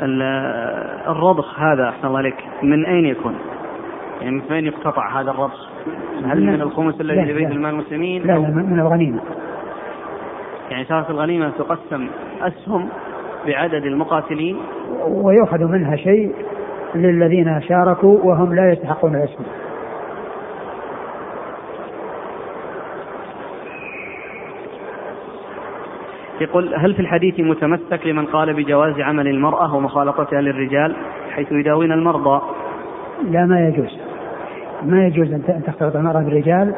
[0.00, 0.22] ال-
[1.08, 3.34] الرضخ هذا أحسن الله عليك من أين يكون؟
[4.20, 5.68] يعني من فين يقتطع هذا الرضخ؟
[6.24, 7.50] هل من الخمس الذي لبيت.
[7.50, 9.20] المال المسلمين؟ لا لا من من الغنيمة.
[10.70, 12.08] يعني صارت الغنيمة تقسم
[12.40, 12.88] أسهم
[13.46, 14.56] بعدد المقاتلين
[15.08, 16.34] ويؤخذ منها شيء
[16.94, 19.44] للذين شاركوا وهم لا يستحقون الاسم.
[26.40, 30.96] يقول هل في الحديث متمسك لمن قال بجواز عمل المرأة ومخالطتها للرجال
[31.30, 32.42] حيث يداوين المرضى
[33.30, 33.98] لا ما يجوز.
[34.82, 36.74] ما يجوز أن تختلط المرأة بالرجال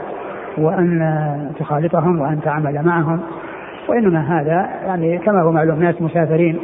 [0.59, 3.21] وأن تخالطهم وأن تعمل معهم
[3.89, 6.59] وإنما هذا يعني كما هو معلوم ناس مسافرين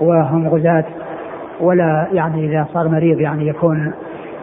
[0.00, 0.84] وهم غزاة
[1.60, 3.92] ولا يعني إذا صار مريض يعني يكون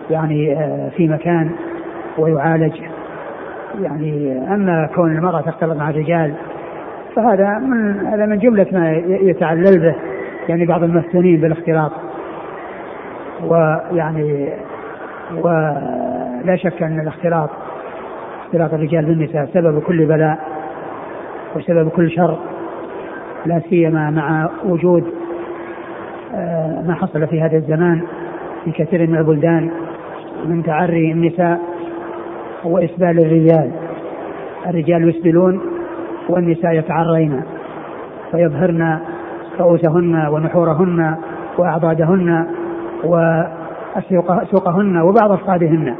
[0.10, 1.52] يعني آه، في مكان
[2.18, 2.82] ويعالج.
[3.82, 6.34] يعني أما كون المرأة تختلط مع الرجال
[7.16, 9.96] فهذا من هذا من جملة ما يتعلل به
[10.50, 11.92] يعني بعض المفتونين بالاختلاط.
[13.44, 14.50] ويعني
[15.36, 17.50] ولا شك أن الاختلاط
[18.46, 20.49] اختلاط الرجال بالنساء سبب كل بلاء.
[21.56, 22.38] وسبب كل شر
[23.46, 25.04] لا سيما مع وجود
[26.36, 28.02] آه، ما حصل في هذا الزمان
[28.66, 29.72] في كثير من البلدان
[30.46, 31.60] من تعري النساء
[32.64, 33.72] وإسبال الرجال.
[34.68, 35.62] الرجال يسبلون
[36.30, 37.44] والنساء يتعرين
[38.32, 39.00] فيظهرن
[39.60, 41.16] رؤوسهن ونحورهن
[41.58, 42.48] وأعضادهن
[43.04, 45.96] وسوقهن وبعض أفقادهن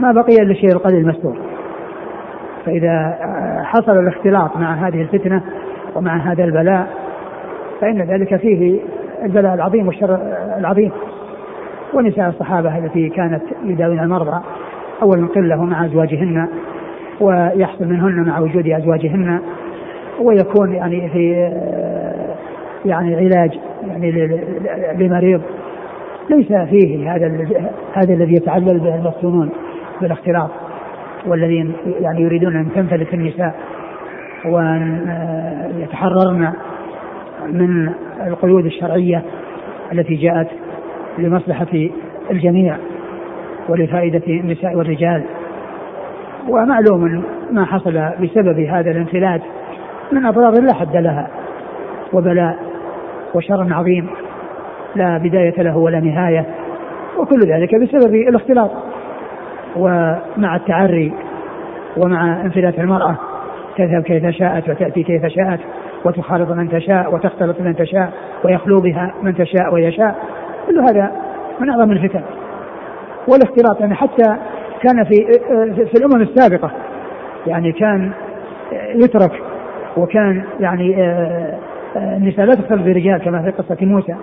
[0.00, 1.36] ما بقي إلا الشيء القليل المستور.
[2.66, 3.18] فإذا
[3.72, 5.42] حصل الاختلاط مع هذه الفتنة
[5.96, 6.86] ومع هذا البلاء
[7.80, 8.80] فإن ذلك فيه
[9.22, 10.18] البلاء العظيم والشر
[10.58, 10.92] العظيم.
[11.94, 14.40] ونساء الصحابة التي كانت يداوين المرضى
[15.02, 16.48] أولا قلة مع أزواجهن
[17.20, 19.40] ويحصل منهن مع وجود أزواجهن
[20.20, 21.32] ويكون يعني في
[22.84, 23.58] يعني علاج
[23.88, 24.10] يعني
[24.98, 25.42] لمريض
[26.30, 27.48] ليس فيه هذا
[27.94, 29.50] هذا الذي يتعلل به المفتونون
[30.00, 30.50] بالاختلاط.
[31.26, 33.54] والذين يعني يريدون أن تنفلت النساء
[34.44, 36.52] وأن آه، يتحررن
[37.46, 37.90] من
[38.26, 39.22] القيود الشرعية
[39.92, 40.48] التي جاءت
[41.18, 41.88] لمصلحة
[42.30, 42.76] الجميع
[43.68, 45.22] ولفائدة النساء والرجال.
[46.48, 49.40] ومعلوم ما حصل بسبب هذا الانفلات
[50.12, 51.28] من أضرار لا حد لها
[52.12, 52.56] وبلاء
[53.34, 54.06] وشر عظيم.
[54.96, 56.46] لا بداية له ولا نهاية
[57.18, 58.70] وكل ذلك بسبب الاختلاط.
[59.76, 61.12] ومع التعري
[61.96, 63.16] ومع انفلات المرأة
[63.76, 65.60] تذهب كيف شاءت وتأتي كيف شاءت
[66.04, 68.12] وتخالط من تشاء وتختلط من تشاء
[68.44, 70.16] ويخلو بها من تشاء ويشاء
[70.66, 71.12] كل هذا
[71.60, 72.22] من أعظم الفتن.
[73.28, 74.36] والاختلاط يعني حتى
[74.82, 75.14] كان في
[75.74, 76.70] في الأمم السابقة
[77.46, 78.10] يعني كان
[78.94, 79.42] يترك
[79.96, 80.96] وكان يعني
[81.96, 84.14] النساء لا تختلط بالرجال كما في قصة موسى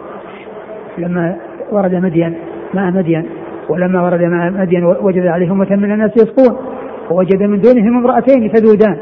[0.97, 1.35] لما
[1.71, 2.35] ورد مدين
[2.73, 3.25] ماء مدين.
[3.69, 6.58] ولما ورد ماء مدين وجد عليه أمة من الناس يسقون
[7.12, 8.97] ووجد من دونهم امرأتين تذودان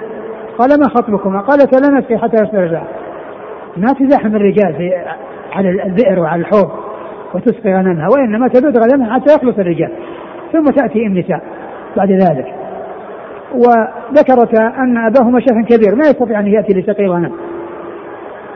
[0.58, 2.84] قال ما خطبكما؟ قالت لا نسقي حتى يصدر الرجال
[3.78, 4.92] ما تزاحم الرجال في
[5.52, 6.72] على البئر وعلى الحوض
[7.34, 9.92] وتسقي غنمها وإنما تذود غنمها حتى يخلص الرجال.
[10.54, 11.42] ثم تأتي النساء
[11.98, 12.46] بعد ذلك.
[13.54, 17.32] وذكرت أن أباهما شيخ كبير ما يستطيع أن يأتي لسقي غنم.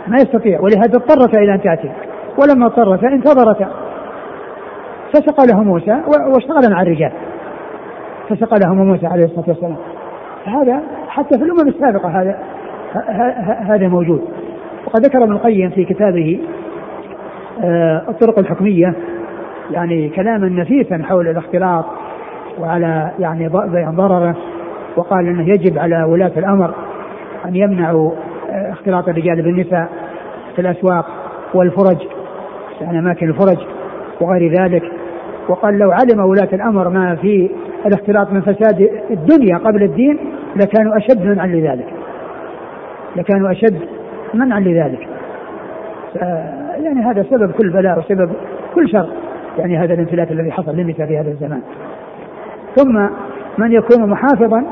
[0.07, 1.91] ما يستطيع ولهذا اضطرتا إلى أن تأتي.
[2.37, 3.69] ولما اضطرتا انتظرتا
[5.13, 6.01] فسقى له موسى
[6.33, 7.11] واشتغل مع الرجال.
[8.29, 9.77] فسقى لهم موسى عليه الصلاة والسلام.
[10.45, 12.37] هذا حتى في الأمم السابقة هذا
[13.59, 14.21] هذا موجود.
[14.85, 16.39] وقد ذكر ابن القيم في كتابه
[17.63, 18.93] آه، الطرق الحكمية
[19.71, 21.85] يعني كلاما نفيسا حول الاختلاط
[22.59, 23.47] وعلى يعني
[23.95, 24.35] ضرره
[24.95, 26.73] وقال إنه يجب على ولاة الأمر
[27.45, 28.11] أن يمنعوا
[28.49, 29.89] آه، اختلاط الرجال بالنساء
[30.55, 31.05] في الأسواق
[31.53, 31.97] والفرج
[32.81, 33.57] يعني أماكن الفرج
[34.21, 34.83] وغير ذلك.
[35.47, 37.49] وقال لو علم ولاة الأمر ما في
[37.85, 40.19] الاختلاط من فساد الدنيا قبل الدين
[40.55, 41.87] لكانوا أشد منعا لذلك
[43.15, 43.79] لكانوا أشد
[44.33, 45.07] منعا لذلك
[46.83, 48.31] يعني هذا سبب كل بلاء وسبب
[48.75, 49.09] كل شر.
[49.57, 51.61] يعني هذا الانفلات الذي حصل للنساء في هذا الزمان.
[52.75, 53.07] ثم
[53.57, 54.63] من يكون محافظا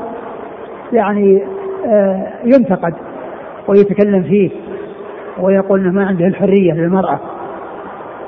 [0.92, 1.42] يعني
[1.86, 2.94] آه، ينتقد
[3.68, 4.50] ويتكلم فيه
[5.40, 7.20] ويقول إنه ما عنده الحرية للمرأة.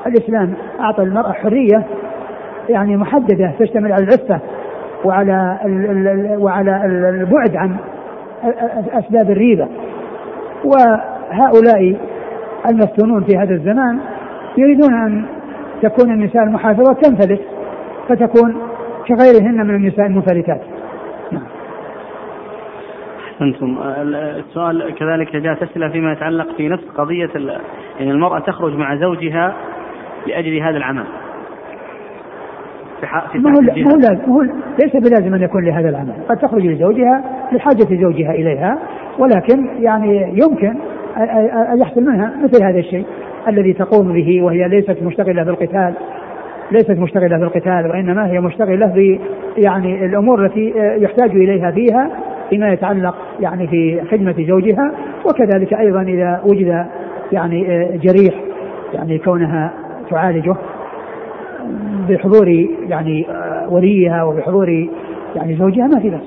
[0.07, 1.87] الإسلام أعطى المرأة حرية
[2.69, 4.41] يعني محددة تشتمل على العفه
[5.05, 5.59] وعلى
[6.39, 7.77] وعلى البعد عن
[8.93, 9.69] أسباب الريبة.
[10.65, 11.97] وهؤلاء
[12.71, 13.99] المفتونون في هذا الزمان
[14.59, 15.25] يريدون أن
[15.83, 17.41] تكون النساء المحافظات تنفلت
[18.09, 18.57] فتكون
[19.09, 20.61] كغيرهن من النساء المنفلتات.
[21.33, 21.43] نعم.
[23.33, 23.79] أحسنتم.
[24.39, 27.31] السؤال كذلك جاءت أسئلة فيما يتعلق في نفس قضية
[27.99, 29.55] يعني المرأة تخرج مع زوجها
[30.27, 31.05] لأجل هذا العمل.
[33.33, 34.43] في ما هو ما هو لازم هو
[34.83, 38.79] ليس بلازم أن يكون لهذا العمل، قد تخرج لزوجها لحاجة زوجها إليها
[39.19, 40.75] ولكن يعني يمكن
[41.73, 43.05] أن يحصل منها مثل هذا الشيء
[43.49, 45.95] الذي تقوم به وهي ليست مشتغلة بالقتال
[46.73, 49.19] ليست مشتغلة بالقتال وإنما هي مشتغلة ب
[49.57, 52.11] يعني الأمور التي يحتاج إليها فيها
[52.51, 54.93] فيما يتعلق يعني في خدمة زوجها
[55.25, 56.87] وكذلك أيضا إذا وجد
[57.33, 58.35] يعني جريح
[58.95, 59.73] يعني كونها
[60.11, 60.55] تعالجه.
[62.09, 62.49] بحضور
[62.89, 63.27] يعني
[63.69, 64.89] وليها وبحضور
[65.37, 66.21] يعني زوجها ما في بس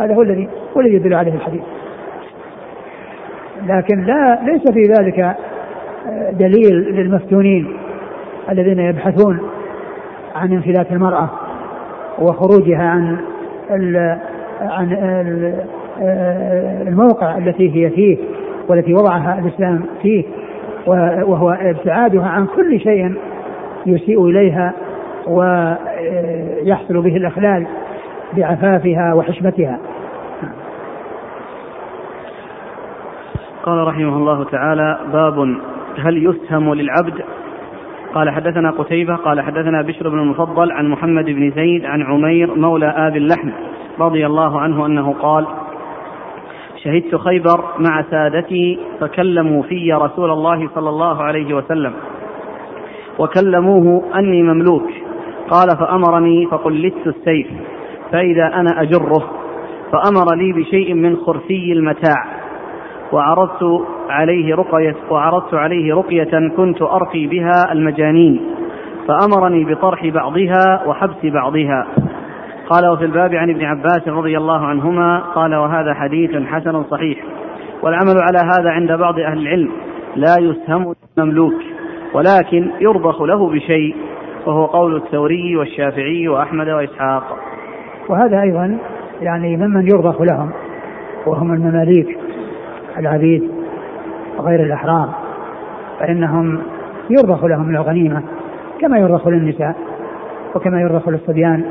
[0.00, 1.62] هذا هو الذي هو الذي يدل عليه الحديث.
[3.66, 5.36] لكن لا ليس في ذلك
[6.32, 7.76] دليل للمفتونين
[8.50, 9.38] الذين يبحثون
[10.34, 11.30] عن انفلات المرأة
[12.18, 13.16] وخروجها عن
[14.60, 14.92] عن
[16.88, 18.16] الموقع التي هي فيه
[18.68, 20.24] والتي وضعها الإسلام فيه
[21.26, 23.14] وهو ابتعادها عن كل شيء
[23.86, 24.74] يسيء إليها
[25.26, 27.66] ويحصل به الإخلال
[28.36, 29.78] بعفافها وحشمتها.
[33.62, 35.56] قال رحمه الله تعالى باب
[35.98, 37.24] هل يسهم للعبد؟
[38.14, 42.86] قال حدثنا قتيبة قال حدثنا بشر بن المفضل عن محمد بن زيد عن عمير مولى
[42.86, 43.50] آب اللحم
[44.00, 45.46] رضي الله عنه أنه قال
[46.84, 51.92] شهدت خيبر مع سادتي فكلموا في رسول الله صلى الله عليه وسلم.
[53.18, 54.90] وكلموه أني مملوك.
[55.50, 57.46] قال فأمرني فقلدت السيف.
[58.12, 59.24] فإذا أنا أجره
[59.92, 62.26] فأمر لي بشيء من خرسي المتاع.
[63.12, 68.40] وعرضت عليه رقية وعرضت عليه رقية كنت أرقي بها المجانين.
[69.08, 71.86] فأمرني بطرح بعضها وحبس بعضها.
[72.70, 77.18] قال وفي الباب عن ابن عباس رضي الله عنهما قال وهذا حديث حسن صحيح.
[77.82, 79.70] والعمل على هذا عند بعض أهل العلم.
[80.16, 81.73] لا يسهم المملوك
[82.14, 83.96] ولكن يرضخ له بشيء
[84.46, 87.38] وهو قول الثوري والشافعي وأحمد وإسحاق.
[88.08, 88.78] وهذا أيضا
[89.20, 90.50] يعني ممن يرضخ لهم
[91.26, 92.18] وهم المماليك
[92.98, 93.50] العبيد
[94.38, 95.08] غير الأحرار
[96.00, 96.62] فإنهم
[97.10, 98.22] يرضخ لهم الغنيمة
[98.80, 99.76] كما يرضخ للنساء
[100.54, 101.64] وكما يرضخ للصبيان.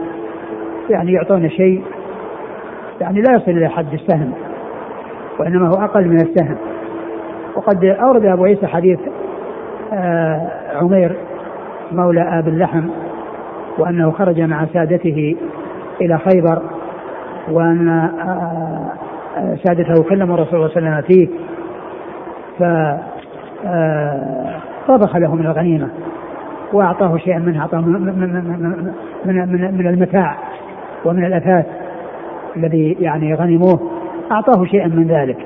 [0.90, 1.84] يعني يعطون شيء
[3.02, 4.34] يعني لا يصل إلى حد السهم
[5.40, 6.58] وإنما هو أقل من السهم.
[7.56, 9.00] وقد أورد أبو عيسى حديث
[10.76, 11.16] عمير
[11.92, 12.84] مولى آب اللحم
[13.78, 15.36] وأنه خرج مع سادته
[16.02, 16.62] إلى خيبر
[17.52, 18.92] وأن آه
[19.64, 21.28] سادته كلم الرسول صلى الله عليه وسلم فيه
[24.88, 25.88] فطبخ له من الغنيمة
[26.74, 28.34] وأعطاه شيئا منها أعطاه من, من,
[29.26, 30.38] من, من, المتاع
[31.06, 31.66] ومن الأثاث
[32.58, 33.92] الذي يعني غنموه
[34.32, 35.38] أعطاه شيئا من ذلك.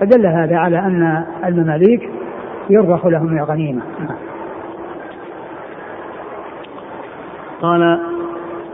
[0.00, 2.10] فدل هذا على أن المماليك
[2.70, 3.82] يرضخ لهم من الغنيمة
[7.62, 7.98] قال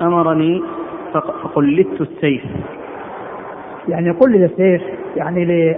[0.02, 0.62] أمرني
[1.12, 2.42] فقلدت السيف.
[3.88, 4.82] يعني قلد السيف
[5.16, 5.76] يعني ل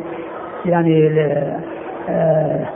[0.67, 1.19] يعني ل
[2.09, 2.67] آه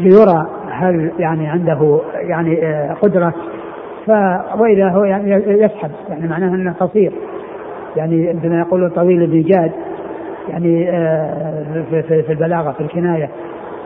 [0.00, 3.34] ليرى هل يعني عنده يعني آه قدرة.
[4.06, 4.10] ف
[4.58, 7.12] وإذا هو يعني يسحب يعني معناه أنه قصير.
[7.96, 9.72] يعني عندما يقولون طويل النجاد
[10.48, 13.28] يعني آه في, في, في البلاغة في الكناية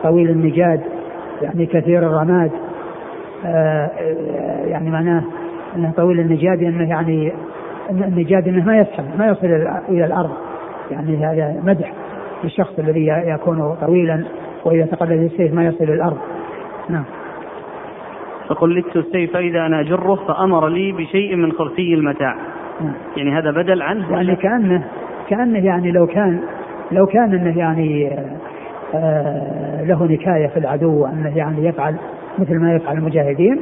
[0.03, 0.81] طويل النجاد
[1.41, 2.51] يعني كثير الرماد
[3.45, 3.89] آه
[4.65, 5.23] يعني معناه
[5.75, 7.31] إنه طويل النجاد إنه يعني
[7.89, 9.47] النجاد إنه ما يسحب ما يصل
[9.89, 10.31] إلى الأرض
[10.91, 11.93] يعني هذا مدح
[12.43, 14.23] للشخص الذي يكون طويلا
[14.65, 16.17] وإذا تقلد السيف ما يصل إلى الأرض.
[16.89, 17.03] نعم.
[18.47, 22.35] فقلدت السيف فاذا أنا أجره فأمر لي بشيء من خرسي المتاع.
[22.81, 22.93] نعم.
[23.17, 24.83] يعني هذا بدل عنه؟ يعني كأنه
[25.29, 26.41] كأنه يعني لو كان
[26.91, 28.48] لو كان إنه يعني آه
[29.83, 31.95] له نكاية في العدو انه يعني يفعل
[32.39, 33.59] مثل ما يفعل المجاهدين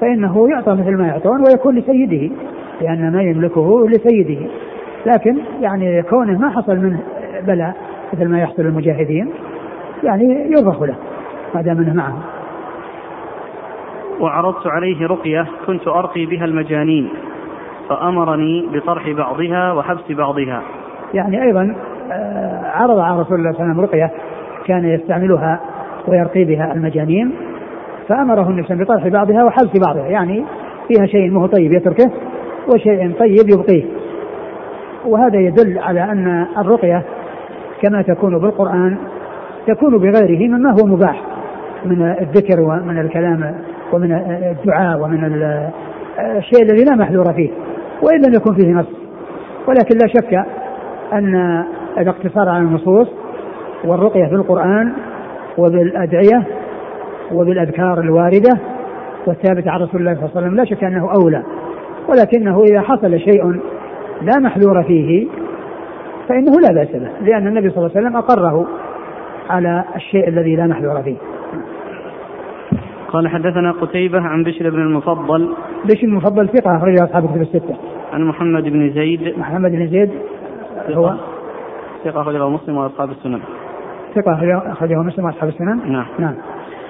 [0.00, 2.34] فإنه يعطى مثل ما يعطون ويكون لسيده
[2.80, 4.46] لأن ما يملكه لسيده.
[5.06, 7.00] لكن يعني كونه ما حصل منه
[7.46, 7.76] بلاء
[8.12, 9.30] مثل ما يحصل المجاهدين
[10.02, 10.94] يعني يرضخ له
[11.54, 12.16] ما دام إنه معه
[14.20, 17.08] وعرضت عليه رقية كنت أرقي بها المجانين
[17.88, 20.62] فأمرني بطرح بعضها وحبس بعضها.
[21.14, 21.74] يعني أيضا
[22.12, 24.10] آه، عرض على رسول الله صلى الله عليه وسلم رقية
[24.66, 25.60] كان يستعملها
[26.08, 27.32] ويرقي بها المجانين
[28.08, 30.44] فأمره النبي صلى بطرح بعضها وحبس بعضها يعني
[30.88, 32.10] فيها شيء مو طيب يتركه
[32.74, 33.84] وشيء طيب يبقيه.
[35.06, 37.02] وهذا يدل على أن الرقية
[37.82, 38.96] كما تكون بالقرآن
[39.66, 41.22] تكون بغيره مما هو مباح
[41.84, 43.54] من الذكر ومن الكلام
[43.92, 45.24] ومن الدعاء ومن
[46.18, 47.50] الشيء الذي لا محذور فيه
[48.02, 48.86] وإن لم يكن فيه نص.
[49.68, 50.46] ولكن لا شك
[51.12, 51.64] أن
[51.98, 53.08] الاقتصار على النصوص
[53.86, 54.92] والرقية في القرآن
[55.58, 56.46] وبالأدعية
[57.32, 58.58] وبالأذكار الواردة
[59.26, 60.56] والثابتة عن رسول الله صلى الله عليه وسلم.
[60.56, 61.42] لا شك أنه أولى
[62.08, 63.60] ولكنه إذا حصل شيء
[64.22, 65.26] لا محذور فيه
[66.28, 68.66] فإنه لا بأس به لأن النبي صلى الله عليه وسلم أقره
[69.50, 71.16] على الشيء الذي لا محذور فيه.
[73.08, 75.54] قال حدثنا قتيبة عن بشر بن المفضل.
[75.84, 77.76] بشر المفضل ثقة أخرجه أصحاب الكتب الستة.
[78.12, 79.38] عن محمد بن زيد.
[79.38, 80.10] محمد بن زيد
[80.90, 81.14] هو؟
[82.04, 83.40] ثقة أخرجه مسلم وأصحاب السنن.
[84.16, 85.92] ثقة أخرجه مسلم وأصحاب السنن.
[85.92, 86.06] نعم.
[86.18, 86.34] نعم.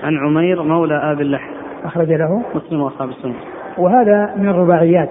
[0.05, 1.51] عن عمير مولى آب اللحم.
[1.85, 2.43] أخرج له.
[2.55, 3.35] مسلم وأصحاب السنن.
[3.79, 5.11] وهذا من الرباعيات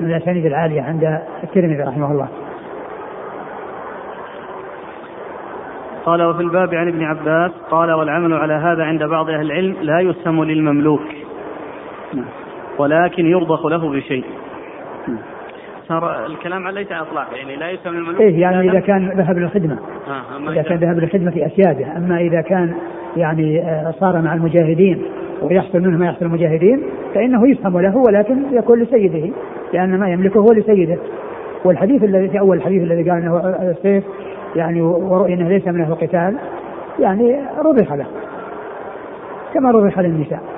[0.00, 2.28] من الأسانيد العالية عند الترمذي رحمه الله.
[6.04, 10.00] قال وفي الباب عن ابن عباس قال والعمل على هذا عند بعض أهل العلم لا
[10.00, 11.02] يسهم للمملوك
[12.14, 12.24] نعم.
[12.78, 14.24] ولكن يرضخ له بشيء.
[15.88, 19.78] صار الكلام على ليس اطلاق يعني لا يسهم للمملوك إيه يعني إذا كان ذهب للخدمة.
[20.08, 21.96] آه إذا كان ذهب للخدمة أسيادة.
[21.96, 22.74] أما إذا كان
[23.16, 25.02] يعني آه، صار مع المجاهدين
[25.42, 26.82] ويحصل منه ما يحصل المجاهدين
[27.14, 29.34] فإنه يسهم له ولكن يكون لسيده
[29.72, 30.98] لأن ما يملكه هو لسيده.
[31.64, 33.38] والحديث الذي في أول الحديث الذي قال إنه
[33.70, 34.04] السيف
[34.56, 36.36] يعني ورؤي إنه ليس منه قتال
[36.98, 38.06] يعني رضخ له
[39.54, 40.51] كما رضخ للنساء.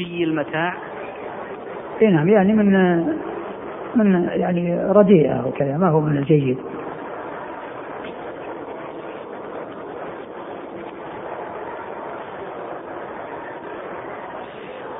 [0.00, 0.74] خرسي المتاع؟
[2.02, 2.96] اي نعم يعني من
[3.94, 6.58] من يعني رديئة وكذا ما هو من الجيد.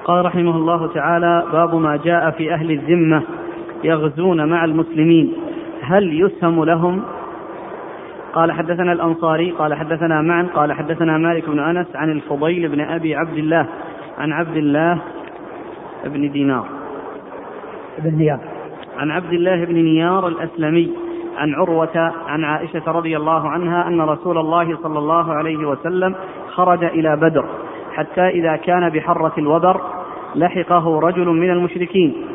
[0.05, 3.23] قال رحمه الله تعالى باب ما جاء في أهل الذمة
[3.85, 5.33] يغزون مع المسلمين.
[5.83, 7.03] هل يسهم لهم؟
[8.33, 13.15] قال حدثنا الأنصاري قال حدثنا معا قال حدثنا مالك بن أنس عن الفضيل بن أبي
[13.15, 13.67] عبد الله
[14.21, 14.99] عن عبد الله
[16.05, 16.65] بن دينار.
[17.99, 18.41] بن نيار
[18.99, 20.93] عن عبد الله بن نيار الأسلمي
[21.37, 26.15] عن عروة عن عائشة رضي الله عنها أن رسول الله صلى الله عليه وسلم
[26.49, 27.45] خرج إلى بدر
[27.95, 29.81] حتى إذا كان بحرة الوبر
[30.35, 32.27] لحقه رجل من المشركين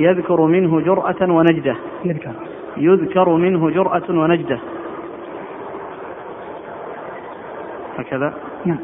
[0.00, 1.76] يذكر منه جرأة ونجدة.
[2.04, 2.32] يذكر.
[2.76, 4.58] يذكر منه جرأة ونجدة.
[7.98, 8.34] هكذا.
[8.64, 8.78] نعم.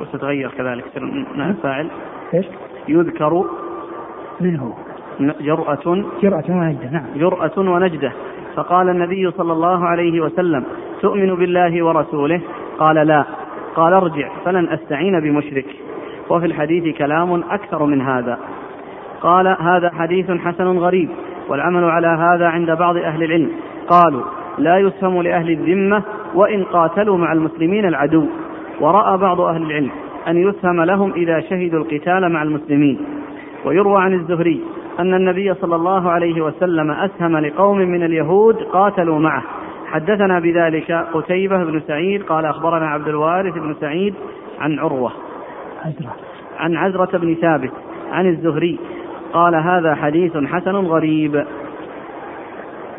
[0.00, 1.02] وستتغير كذلك تصير
[1.36, 1.88] الفاعل
[2.34, 2.46] إيش؟
[2.88, 3.44] يذكر
[4.40, 4.74] منه.
[5.20, 6.04] جرأة.
[6.22, 7.06] جرأة ونجدة نعم.
[7.16, 8.12] جرأة ونجدة.
[8.56, 10.64] فقال النبي صلى الله عليه وسلم
[11.00, 12.40] تؤمن بالله ورسوله؟
[12.78, 13.24] قال لا.
[13.74, 15.66] قال ارجع فلن أستعين بمشرك.
[16.30, 18.38] وفي الحديث كلام أكثر من هذا.
[19.20, 21.08] قال هذا حديث حسن غريب
[21.48, 23.50] والعمل على هذا عند بعض أهل العلم.
[23.88, 24.22] قالوا
[24.58, 26.02] لا يسهم لأهل الذمة
[26.34, 28.26] وإن قاتلوا مع المسلمين العدو.
[28.80, 29.90] ورأى بعض أهل العلم
[30.28, 32.98] أن يسهم لهم إذا شهدوا القتال مع المسلمين.
[33.64, 34.60] ويروى عن الزهري
[34.98, 39.42] أن النبي صلى الله عليه وسلم أسهم لقوم من اليهود قاتلوا معه.
[39.86, 44.14] حدثنا بذلك قتيبة بن سعيد قال أخبرنا عبد الوارث بن سعيد
[44.60, 45.12] عن عروة.
[45.84, 46.16] عزرة.
[46.58, 47.72] عن عزرة بن ثابت
[48.12, 48.78] عن الزهري
[49.32, 51.44] قال هذا حديث حسن غريب.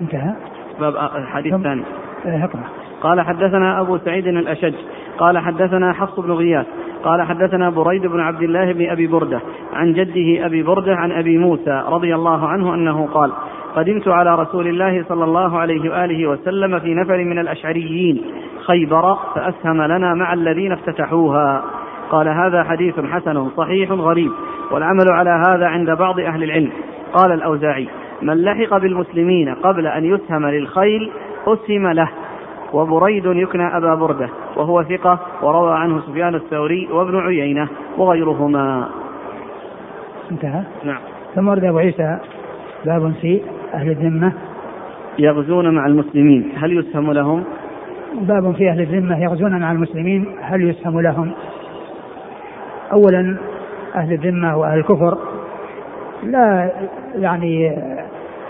[0.02, 0.34] انتهى.
[0.80, 1.84] باب الحديث الثاني
[2.26, 2.50] آه،
[3.02, 4.74] قال حدثنا أبو سعيد الأشج
[5.18, 6.66] قال حدثنا حفص بن غياث
[7.04, 9.42] قال حدثنا بريد بن عبد الله بن أبي بردة
[9.74, 13.32] عن جده أبي بردة عن أبي موسى رضي الله عنه أنه قال
[13.76, 18.22] قدمت على رسول الله صلى الله عليه وآله وسلم في نفر من الأشعريين
[18.66, 21.64] خيبر فأسهم لنا مع الذين افتتحوها.
[22.12, 24.32] قال هذا حديث حسن صحيح غريب
[24.72, 26.72] والعمل على هذا عند بعض أهل العلم.
[27.14, 27.88] قال الأوزاعي
[28.22, 31.12] من لحق بالمسلمين قبل أن يسهم للخيل
[31.48, 32.10] أسهم له.
[32.74, 37.68] وبريد يكنى أبا بردة وهو ثقة وروى عنه سفيان الثوري وابن عيينة
[37.98, 38.90] وغيرهما.
[40.32, 41.00] انتهى؟ نعم.
[41.36, 42.18] ثم ورد أبو عيسى
[42.86, 43.42] باب في
[43.74, 44.34] أهل الذمة.
[45.20, 47.44] يغزون مع المسلمين هل يسهم لهم؟
[48.22, 51.32] باب في أهل الذمة يغزون مع المسلمين هل يسهم لهم؟
[52.92, 53.38] أولا
[53.96, 55.18] أهل الذمة وأهل الكفر.
[56.24, 56.72] لا
[57.16, 57.78] يعني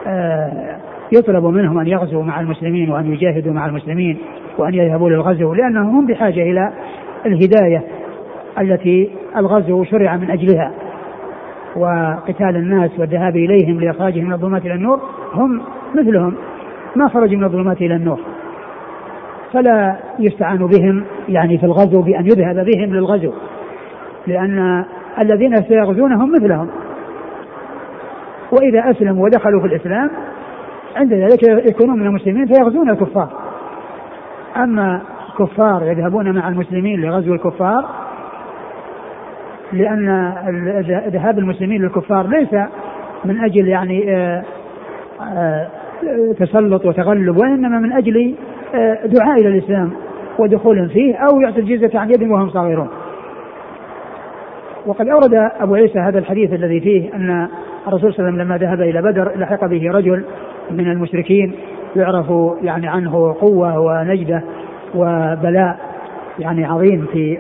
[0.08, 0.78] آه،
[1.12, 4.18] يطلب منهم أن يغزوا مع المسلمين وأن يجاهدوا مع المسلمين
[4.58, 6.74] وأن يذهبوا للغزو لأنهم هم بحاجة إلى
[7.26, 7.84] الهداية
[8.60, 10.72] التي الغزو شرع من أجلها.
[11.76, 15.00] وقتال الناس والذهاب إليهم لإخراجهم من الظلمات إلى النور
[15.34, 15.62] هم
[15.96, 16.34] مثلهم
[16.96, 18.20] ما خرجوا من الظلمات إلى النور.
[19.54, 23.34] فلا يستعان بهم يعني في الغزو بأن يذهب بهم للغزو
[24.28, 24.86] لأن
[25.20, 26.70] الذين سيغزونهم مثلهم.
[28.52, 30.10] وإذا أسلموا ودخلوا في الإسلام
[30.96, 33.30] عند ذلك يكونون من المسلمين فيغزون الكفار.
[34.58, 35.02] أما
[35.40, 37.86] كفار يذهبون مع المسلمين لغزو الكفار
[39.74, 40.34] لأن
[41.08, 42.54] ذهاب المسلمين للكفار ليس
[43.26, 44.44] من أجل يعني آه،
[45.22, 45.68] آه،
[46.40, 48.36] تسلط وتغلب وإنما من أجل
[48.76, 49.92] آه، دعاء إلى الإسلام
[50.40, 52.90] ودخول فيه أو يعطي الجزية عن يد وهم صغيرون
[54.86, 57.48] وقد أورد أبو عيسى هذا الحديث الذي فيه أن
[57.88, 60.24] الرسول صلى الله عليه وسلم لما ذهب إلى بدر لحق به رجل
[60.72, 61.56] من المشركين
[61.96, 64.44] يعرف يعني عنه قوة ونجدة
[64.96, 65.78] وبلاء
[66.40, 67.38] يعني عظيم في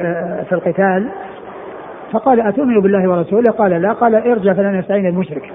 [0.49, 1.09] في القتال.
[2.11, 3.93] فقال أتؤمن بالله ورسوله؟ قال لا.
[3.93, 5.51] قال ارجع فلا نستعين المشرك.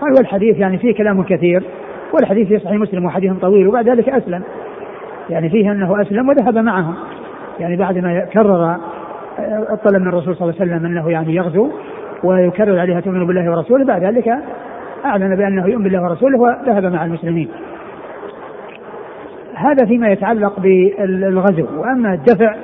[0.00, 1.62] قال والحديث يعني فيه كلام كثير
[2.12, 4.42] والحديث في صحيح مسلم وحديث طويل وبعد ذلك أسلم.
[5.30, 6.94] يعني فيه أنه أسلم وذهب معهم.
[7.60, 8.76] يعني بعد ما كرر
[9.72, 11.70] الطلب من الرسول صلى الله عليه وسلم أنه يعني يغزو
[12.24, 14.38] ويكرر عليها تؤمن بالله ورسوله؟ بعد ذلك
[15.04, 17.48] أعلن بأنه يؤمن بالله ورسوله وذهب مع المسلمين.
[19.54, 21.66] هذا فيما يتعلق بالغزو.
[21.76, 22.54] وأما الدفع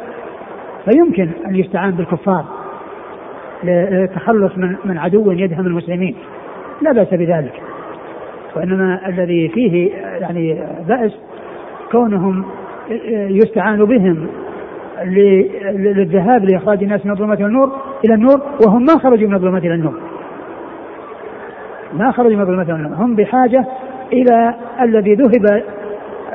[0.85, 2.45] فيمكن أن يستعان بالكفار
[3.65, 6.15] للتخلص من من عدو يدهم المسلمين.
[6.83, 7.63] لا بأس بذلك.
[8.57, 11.13] وإنما الذي فيه يعني بأس
[11.93, 12.45] كونهم
[13.11, 14.27] يستعان بهم
[15.75, 17.73] للذهاب لإخراج الناس من الظلمات إلى النور
[18.05, 19.95] إلى النور وهم ما خرجوا من الظلمات إلى النور.
[21.93, 23.65] ما خرجوا من إلى النور هم بحاجة
[24.13, 25.63] إلى الذي ذهب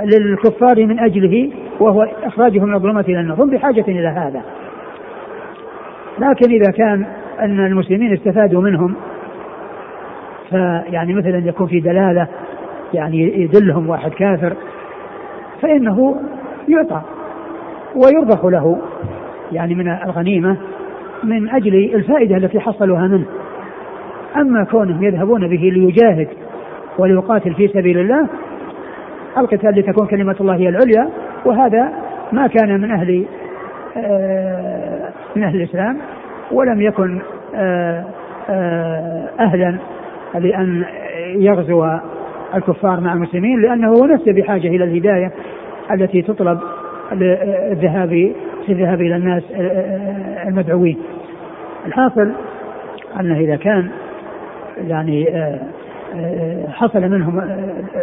[0.04, 3.44] للكفار من أجله وهو إخراجهم من الظلمات إلى النور.
[3.44, 4.42] هم بحاجة إلى هذا.
[6.20, 7.06] لكن إذا كان
[7.40, 8.96] أن المسلمين استفادوا منهم
[10.50, 12.28] فيعني مثلا يكون في دلالة
[12.94, 14.54] يعني يدلهم واحد كافر
[15.62, 16.22] فإنه
[16.68, 17.02] يعطى
[17.96, 18.82] ويربح له
[19.52, 20.58] يعني من الغنيمة
[21.24, 23.26] من أجل الفائدة التي حصلوها منه.
[24.38, 26.28] أما كونهم يذهبون به ليجاهد
[26.98, 28.28] وليقاتل في سبيل الله
[29.38, 31.10] القتال لتكون كلمة الله هي العليا
[31.46, 31.92] وهذا
[32.32, 33.26] ما كان من أهل
[33.98, 35.98] آه، من أهل الإسلام
[36.52, 37.22] ولم يكن
[37.56, 38.06] آه،
[38.50, 39.78] آه، أهلا
[40.36, 40.86] لأن
[41.36, 41.86] يغزو
[42.56, 45.32] الكفار مع المسلمين لأنه هو نفسه بحاجة إلى الهداية
[45.92, 46.60] التي تطلب
[47.12, 48.34] للذهاب
[48.66, 49.44] في الذهاب إلى الناس
[50.48, 50.98] المدعوين.
[51.86, 52.32] الحاصل
[53.20, 53.90] انه إذا كان
[54.78, 55.26] يعني
[56.68, 57.42] حصل منهم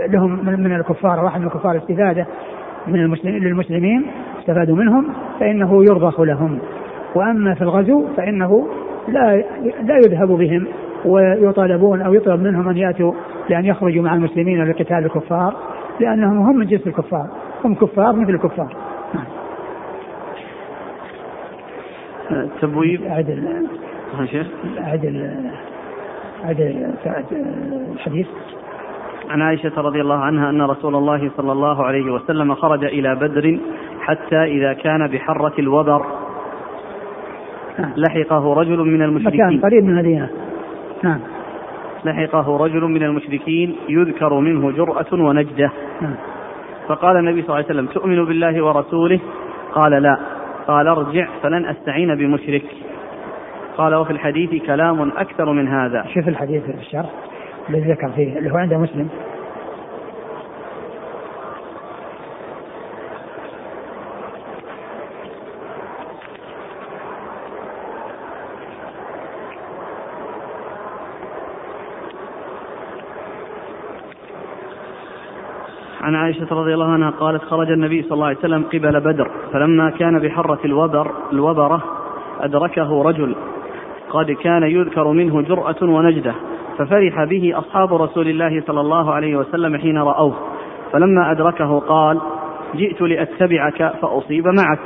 [0.09, 2.27] لهم من الكفار واحد من الكفار استفاده
[2.87, 4.07] من المسلمين للمسلمين
[4.41, 5.07] استفادوا منهم
[5.41, 6.59] فإنه يرضخ لهم.
[7.15, 8.69] وأما في الغزو فإنه
[9.09, 9.37] لا
[9.83, 10.67] لا يذهب بهم
[11.05, 13.13] ويطالبون أو يطلب منهم أن يأتوا
[13.49, 15.57] لأن يخرجوا مع المسلمين لقتال الكفار
[16.01, 17.27] لأنهم هم من جنس الكفار
[17.65, 18.77] هم كفار مثل الكفار.
[22.61, 23.03] تبويب.
[23.03, 23.29] أعد
[24.27, 24.47] شيخ؟
[26.45, 26.61] أعد
[27.95, 28.27] الحديث.
[29.31, 33.59] عن عائشة رضي الله عنها أن رسول الله صلى الله عليه وسلم خرج إلى بدر
[34.01, 36.07] حتى إذا كان بحرة الوبر.
[37.79, 37.93] نعم.
[37.97, 39.47] لحقه رجل من المشركين.
[39.47, 40.31] مكان قريب من المدينة.
[41.03, 41.21] نعم.
[42.05, 45.71] لحقه رجل من المشركين يذكر منه جرأة ونجدة.
[46.01, 46.15] نعم.
[46.89, 49.21] فقال النبي صلى الله عليه وسلم تؤمن بالله ورسوله؟
[49.75, 50.17] قال لا.
[50.69, 52.65] قال ارجع فلن أستعين بمشرك.
[53.81, 56.05] قال وفي الحديث كلام أكثر من هذا.
[56.15, 57.11] شوف الحديث في الشرح
[57.71, 59.09] الذي ذكر فيه اللي هو عند مسلم.
[76.01, 79.91] عن عائشة رضي الله عنها قالت خرج النبي صلى الله عليه وسلم قبل بدر فلما
[79.91, 81.83] كان بحرة الوبر الوبرة
[82.41, 83.37] أدركه رجل.
[84.11, 86.35] قد كان يذكر منه جرأة ونجدة
[86.79, 90.35] ففرح به أصحاب رسول الله صلى الله عليه وسلم حين رأوه.
[90.93, 92.21] فلما أدركه قال
[92.75, 94.81] جئت لأتبعك فأصيب معك.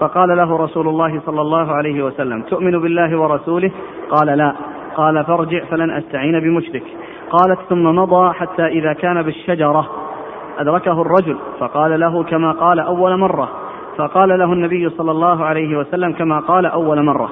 [0.00, 3.70] فقال له رسول الله صلى الله عليه وسلم تؤمن بالله ورسوله؟
[4.10, 4.54] قال لا.
[4.96, 6.84] قال فارجع فلن أستعين بمشرك.
[7.30, 9.90] قالت ثم مضى حتى إذا كان بالشجرة.
[10.58, 13.48] أدركه الرجل فقال له كما قال أول مرة.
[13.96, 17.30] فقال له النبي صلى الله عليه وسلم كما قال أول مرة.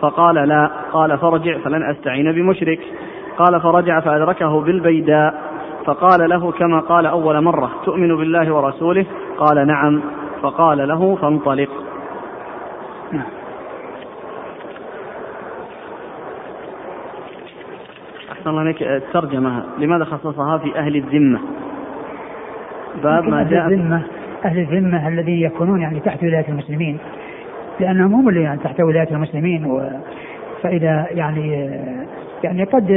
[0.00, 0.70] فقال لا.
[0.92, 2.80] قال فرجع فلن أستعين بمشرك.
[3.38, 5.34] قال فرجع فأدركه بالبيداء.
[5.84, 9.06] فقال له كما قال أول مرة تؤمن بالله ورسوله؟
[9.38, 10.00] قال نعم.
[10.42, 11.68] فقال له فانطلق.
[18.32, 18.82] أحسن الله عليك.
[18.82, 21.40] الترجمة لماذا خصصها في أهل الذمة؟
[23.02, 24.02] باب ما جاء أهل الذمة
[24.44, 26.98] أهل الذمة الذين يكونون يعني تحت ولاية المسلمين.
[27.80, 29.90] لأنهم هم اللي يعني تحت ولاية المسلمين و
[30.62, 31.70] فإذا يعني
[32.44, 32.90] يعني قد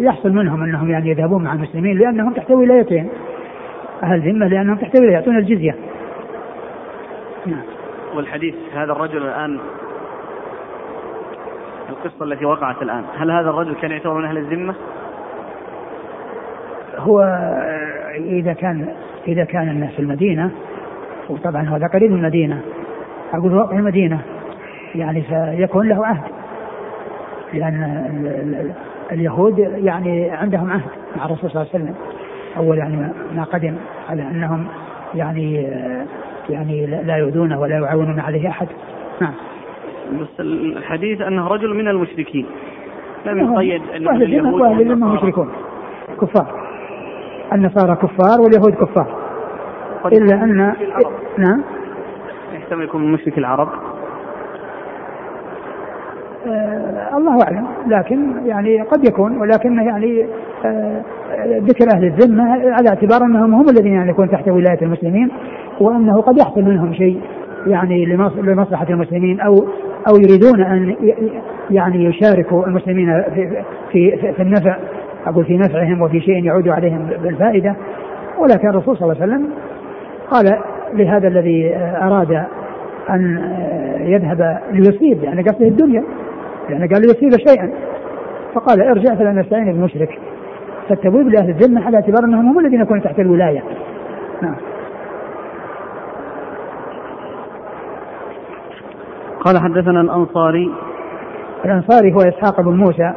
[0.00, 3.08] يحصل منهم أنهم يعني يذهبون مع المسلمين لأنهم تحت ولايتين
[4.02, 5.76] أهل ذمة لأنهم تحت ولاية يعطون الجزية
[7.46, 7.62] نعم
[8.16, 9.58] والحديث هذا الرجل الآن
[11.88, 14.74] القصة التي وقعت الآن هل هذا الرجل كان يعتبر من أهل الذمة؟
[16.96, 17.20] هو
[18.14, 18.88] إذا كان
[19.28, 20.50] إذا كان الناس في المدينة
[21.28, 22.60] وطبعا هذا قريب من المدينة
[23.32, 24.20] أقول وقع المدينة.
[24.94, 26.22] يعني فيكون له عهد.
[27.52, 28.74] لأن
[29.12, 31.94] اليهود يعني عندهم عهد مع الرسول صلى الله عليه وسلم.
[32.56, 32.96] أول يعني
[33.36, 33.74] ما قدم
[34.08, 34.66] على أنهم
[35.14, 35.68] يعني
[36.50, 38.66] يعني لا يؤذونه ولا يعاونون عليه أحد.
[39.20, 39.34] نعم.
[40.20, 42.46] بس الحديث أنه رجل من المشركين.
[43.26, 45.52] لم يقيد أنه اليهود وأهل الذمة مشركون.
[46.20, 46.62] كفار.
[47.52, 49.22] النصارى كفار واليهود كفار.
[50.06, 50.74] إلا أن
[51.38, 51.62] نعم.
[52.72, 53.68] يحتمل يكون من مشرك العرب؟
[56.46, 57.66] آه الله أعلم.
[57.86, 60.26] لكن يعني قد يكون ولكن يعني
[60.64, 61.02] آه
[61.46, 65.30] ذكر أهل الذمة على اعتبار أنهم هم الذين يعني يكون تحت ولاية المسلمين
[65.80, 67.20] وأنه قد يحصل منهم شيء
[67.66, 68.04] يعني
[68.36, 69.54] لمصلحة المسلمين أو
[70.08, 70.96] أو يريدون أن
[71.70, 73.62] يعني يشاركوا المسلمين في
[73.92, 74.76] في, في النفع
[75.26, 77.76] أقول في نفعهم وفي شيء يعود عليهم بالفائدة.
[78.38, 79.50] ولكن الرسول صلى الله عليه وسلم
[80.30, 80.58] قال
[80.94, 82.44] لهذا الذي أراد
[83.10, 83.50] أن
[84.00, 86.04] يذهب ليصيب يعني قصده الدنيا
[86.68, 87.72] يعني قال ليصيب شيئا.
[88.54, 90.18] فقال ارجع فلا نستعين بمشرك.
[90.88, 93.62] فالتبويب لأهل الذمة على اعتبار أنهم هم الذين يكونوا تحت الولاية.
[94.42, 94.56] نعم.
[99.40, 100.70] قال حدثنا الأنصاري.
[101.64, 103.12] الأنصاري هو إسحاق بن موسى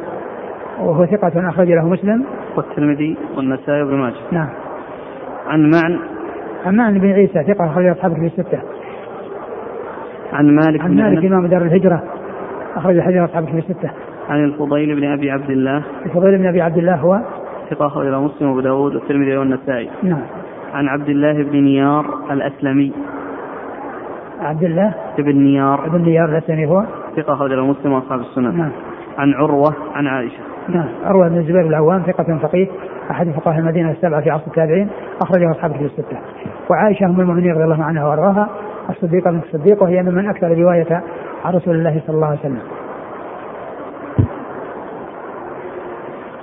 [0.80, 2.24] وهو ثقة أخرج له مسلم.
[2.56, 4.14] والترمذي والنسائي وابن ماجه.
[4.30, 4.48] نعم.
[5.46, 5.98] عن معن.
[6.66, 8.75] عن معن بن عيسى ثقة أخرج أصحاب في الستة.
[10.32, 12.02] عن مالك عن مالك إمام دار الهجرة.
[12.76, 13.90] أخرج حديث أصحاب في الستة.
[14.28, 15.82] عن الفضيل بن أبي عبد الله.
[16.06, 17.20] الفضيل بن أبي عبد الله هو؟
[17.70, 19.90] ثقة أخرج له مسلم وأبو داود والترمذي والنسائي.
[20.02, 20.22] نعم.
[20.74, 22.92] عن عبد الله بن نيار الأسلمي.
[24.40, 25.88] عبد الله؟ بن نيار.
[25.88, 26.84] بن نيار الأسلمي هو؟
[27.16, 28.70] ثقة أخرج له مسلم وأصحاب السنن نعم.
[29.18, 30.40] عن عروة عن عائشة.
[30.68, 30.88] نعم.
[31.04, 32.66] عروة بن الزبير العوام ثقة فقيه
[33.10, 34.88] أحد فقهاء المدينة السبعة في عصر التابعين
[35.22, 36.16] أخرجه أصحاب الكتب الستة.
[36.70, 38.48] وعائشة أم المؤمنين رضي الله عنها وأرضاها
[38.90, 41.02] الصديقة بنت الصديق وهي ممن أكثر رواية
[41.44, 42.62] عن رسول الله صلى الله عليه وسلم.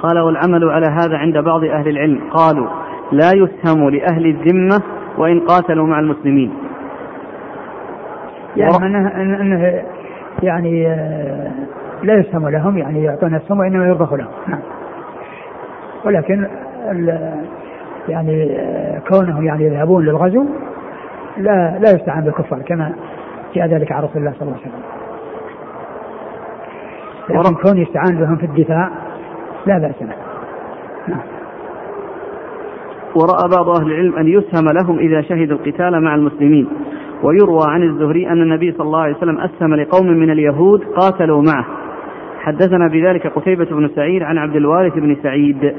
[0.02, 2.20] قال والعمل على هذا عند بعض أهل العلم.
[2.32, 2.68] قالوا
[3.12, 4.82] لا يسهم لأهل الذمة
[5.18, 6.54] وإن قاتلوا مع المسلمين.
[8.56, 9.08] يعني أنه,
[9.42, 9.84] أنه
[10.44, 10.84] يعني
[12.04, 14.32] لا يسهم لهم يعني يعطون السهم وإنما يرضخ لهم.
[14.48, 14.60] نعم.
[16.06, 16.48] ولكن
[18.10, 18.58] يعني
[19.10, 20.46] كونهم يعني يذهبون للغزو
[21.38, 22.94] لا لا يستعان بالكفار كما
[23.56, 24.84] جاء ذلك عن رسول الله صلى الله عليه وسلم.
[27.30, 28.90] لكن كون يستعان بهم في الدفاع
[29.66, 30.16] لا بأس به.
[31.08, 31.22] نعم.
[33.16, 36.68] ورأى بعض أهل العلم أن يسهم لهم إذا شهدوا القتال مع المسلمين
[37.24, 41.66] ويروى عن الزهري أن النبي صلى الله عليه وسلم أسهم لقوم من اليهود قاتلوا معه
[42.40, 45.76] حدثنا بذلك قتيبة بن سعيد عن عبد الوارث بن سعيد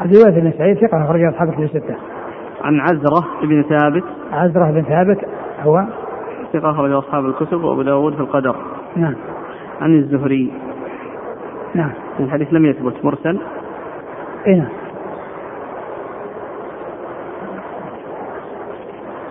[0.00, 1.96] عبد الوارث بن سعيد ثقة أخرج أصحاب الكتب الستة.
[2.62, 4.04] عن عزرة بن ثابت.
[4.32, 5.18] عزرة بن ثابت
[5.60, 5.84] هو
[6.52, 8.56] ثقة أخرج أصحاب الكتب وأبو داود في القدر.
[8.96, 9.14] نعم.
[9.80, 10.52] عن الزهري.
[11.74, 11.90] نعم.
[12.20, 13.04] الحديث لم يثبت.
[13.04, 13.38] مرسل.
[14.46, 14.68] اي نعم.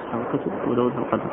[0.05, 1.29] أصحاب الكتب وأبو داود في القدر.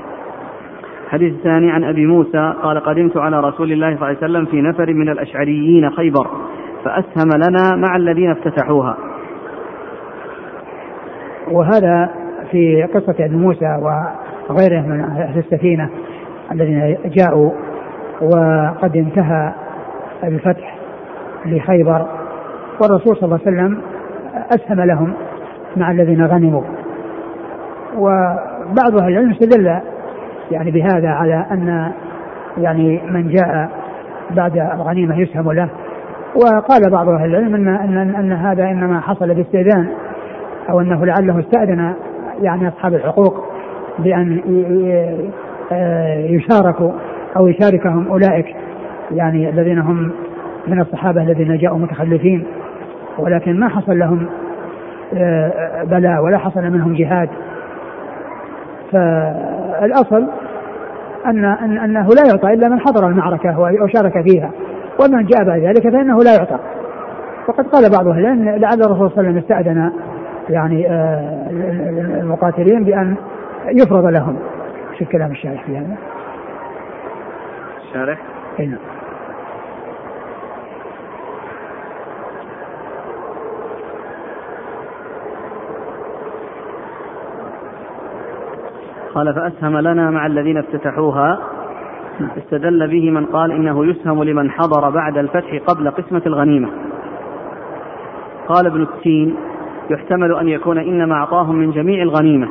[1.09, 4.63] الحديث الثاني عن أبي موسى قال قدمت على رسول الله صلى الله عليه وسلم في
[4.63, 6.27] نفر من الأشعريين خيبر
[6.85, 8.97] فأسهم لنا مع الذين افتتحوها.
[11.53, 12.11] وهذا
[12.51, 13.79] في قصة أبي موسى
[14.51, 15.91] وغيره من أهل السفينة
[16.53, 17.51] الذين جاءوا
[18.23, 19.53] وقد انتهى
[20.25, 20.75] الفتح
[21.47, 22.07] لخيبر.
[22.83, 23.81] والرسول صلى الله عليه وسلم
[24.51, 25.13] أسهم لهم
[25.77, 26.63] مع الذين غنموا.
[27.97, 29.81] وبعض أهل العلم استدل
[30.51, 31.93] يعني بهذا على أن
[32.59, 33.69] يعني من جاء
[34.31, 35.69] بعد الغنيمة يسهم له.
[36.35, 39.89] وقال بعض أهل العلم أن, أن, أن هذا إنما حصل باستئذان.
[40.71, 41.95] أو أنه لعله استأذن
[42.43, 43.45] يعني أصحاب الحقوق
[43.99, 44.41] بأن
[46.31, 46.93] يشاركوا
[47.37, 48.47] أو يشاركهم أولئك
[49.11, 50.11] يعني الذين هم
[50.69, 52.45] من الصحابة الذين جاءوا متخلفين.
[53.19, 54.27] ولكن ما حصل لهم
[55.85, 57.29] بلاء ولا حصل منهم جهاد.
[58.93, 60.29] فالأصل
[61.27, 61.45] أن
[61.85, 64.51] أنه لا يعطى إلا من حضر المعركة وشارك فيها.
[65.01, 66.59] ومن جاء بعد ذلك فإنه لا يعطى.
[67.49, 69.93] وقد قال بعض أهل العلم لعل الرسول صلى الله عليه وسلم استأذن
[70.51, 71.51] يعني آه،
[72.21, 73.17] المقاتلين بأن
[73.67, 74.39] يفرض لهم.
[74.99, 75.97] شوف كلام الشارح في هذا.
[77.89, 78.19] الشارح؟
[78.61, 78.79] اي نعم.
[89.15, 91.39] قال فأسهم لنا مع الذين افتتحوها.
[92.39, 96.69] استدل به من قال إنه يسهم لمن حضر بعد الفتح قبل قسمة الغنيمة.
[98.49, 99.37] قال ابن التين
[99.91, 102.49] يحتمل أن يكون إنما أعطاهم من جميع الغنيمة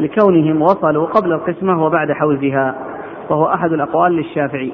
[0.00, 2.74] لكونهم وصلوا قبل القسمة وبعد حوزها
[3.30, 4.72] وهو أحد الأقوال للشافعي.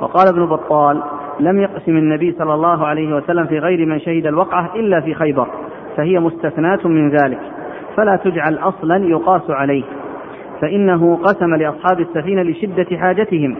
[0.00, 1.02] وقال ابن بطال
[1.40, 5.48] لم يقسم النبي صلى الله عليه وسلم في غير من شهد الوقعة إلا في خيبر
[5.96, 7.40] فهي مستثناة من ذلك
[7.96, 9.84] فلا تجعل أصلا يقاس عليه
[10.60, 13.56] فإنه قسم لأصحاب السفينة لشدة حاجتهم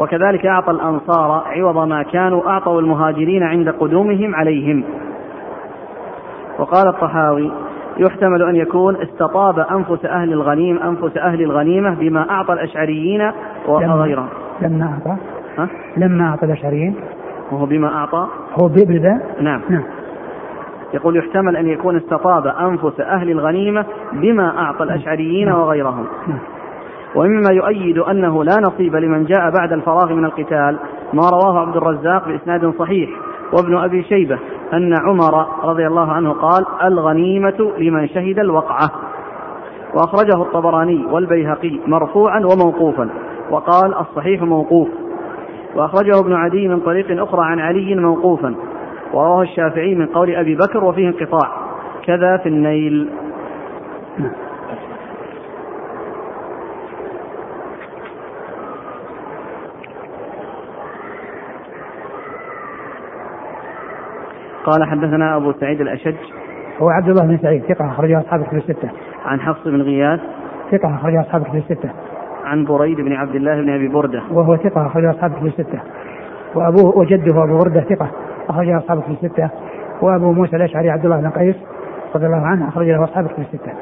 [0.00, 4.84] وكذلك أعطى الأنصار عوض ما كانوا أعطوا المهاجرين عند قدومهم عليهم.
[6.58, 7.52] وقال الطحاوي
[7.98, 13.32] يحتمل أن يكون استطاب أنفس أهل الغنيم أنفس أهل الغنيمة بما أعطى الأشعريين
[13.66, 14.28] وغيرهم
[14.60, 15.16] لما أعطى؟
[15.58, 16.94] ها؟ لما أعطى الأشعريين؟
[17.52, 18.26] وهو بما أعطى؟
[18.62, 19.60] هو بالباء نعم.
[19.68, 19.84] نعم.
[20.94, 25.60] يقول يحتمل أن يكون استطاب أنفس أهل الغنيمة بما أعطى الأشعريين نعم.
[25.60, 26.06] وغيرهم.
[26.28, 26.38] نعم.
[27.14, 30.78] ومما يؤيد أنه لا نصيب لمن جاء بعد الفراغ من القتال
[31.12, 33.10] ما رواه عبد الرزاق بإسناد صحيح.
[33.52, 34.38] وابن أبي شيبة
[34.72, 38.90] أن عمر رضي الله عنه قال الغنيمة لمن شهد الوقعة.
[39.94, 43.08] وأخرجه الطبراني والبيهقي مرفوعا وموقوفا
[43.50, 44.88] وقال الصحيح موقوف.
[45.76, 48.54] وأخرجه ابن عدي من طريق أخرى عن علي موقوفا
[49.12, 51.50] ورواه الشافعي من قول أبي بكر وفيه انقطاع.
[52.06, 53.10] كذا في النيل.
[64.64, 66.16] قال حدثنا أبو سعيد الأشج
[66.78, 68.90] هو عبد الله بن سعيد ثقة أخرجه أصحاب الكتب الستة.
[69.24, 70.20] عن حفص بن غياث
[70.70, 71.90] ثقة أخرجه أصحاب الكتب الستة.
[72.44, 75.80] عن بريد بن عبد الله بن أبي بردة وهو ثقة أخرجه أصحاب الكتب الستة.
[76.54, 78.10] وأبوه وجده أبو بردة ثقة
[78.48, 79.50] أخرجه أصحاب الكتب الستة.
[80.02, 81.56] وأبو موسى الأشعري عبد الله بن قيس
[82.14, 83.72] رضي الله عنه أخرج له أصحاب الكتب الستة.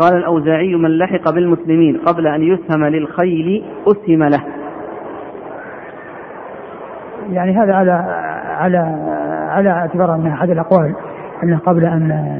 [0.00, 4.44] قال الأوزاعي من لحق بالمسلمين قبل أن يسهم للخيل أسهم له
[7.32, 8.17] يعني هذا على
[8.58, 8.78] على
[9.50, 10.94] على اعتبار انها أحد الأقوال
[11.42, 12.32] انه قبل أن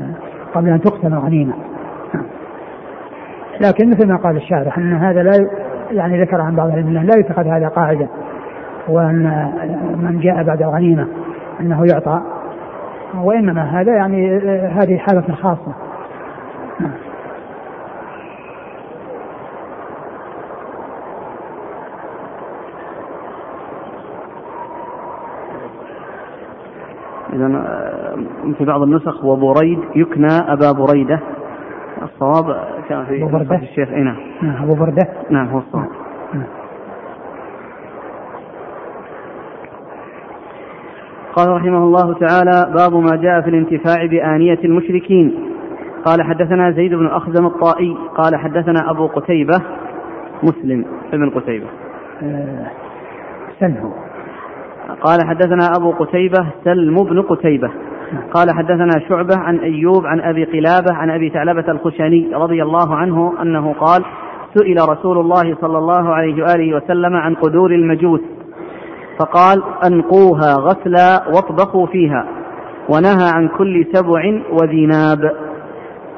[0.55, 1.55] قبل أن تقسم الغنيمه
[3.61, 5.49] لكن مثل ما قال الشارح أن هذا لا
[5.91, 8.09] يعني ذكر عن بعض العلم لا يتخذ هذا قاعدة
[8.89, 9.53] وأن
[10.03, 11.09] من جاء بعد الغنيمة
[11.61, 12.23] أنه يعطى
[13.15, 15.88] وإنما هذا يعني هذه حالة خاصة.
[27.39, 28.17] إذا آه،
[28.59, 31.21] في بعض النسخ وبريد يكنى أبا بريدة.
[32.03, 33.57] الصواب كان في أبو بردة.
[33.57, 33.89] الشيخ.
[33.89, 34.17] إيه نعم.
[34.43, 35.09] نعم أبو بردة.
[35.31, 35.89] نعم هو الصواب.
[36.35, 36.47] نعم.
[41.37, 45.35] قال رحمه الله تعالى باب ما جاء في الانتفاع بآنية المشركين.
[46.05, 47.97] قال حدثنا زيد بن أخزم الطائي.
[48.17, 49.63] قال حدثنا أبو قتيبة
[50.43, 51.67] مسلم ابن قتيبة.
[52.23, 52.67] آه،
[53.61, 54.08] سنه.
[54.89, 57.71] قال حدثنا أبو قتيبة سلم بن قتيبة.
[58.35, 63.43] قال حدثنا شعبة عن أيوب عن أبي قلابة عن أبي ثعلبة الخشني رضي الله عنه
[63.43, 64.05] أنه قال
[64.55, 68.21] سئل رسول الله صلى الله عليه وآله وسلم عن قدور المجوس
[69.21, 72.27] فقال أنقوها غسلا واطبخوا فيها
[72.89, 75.33] ونهى عن كل سبع وذناب.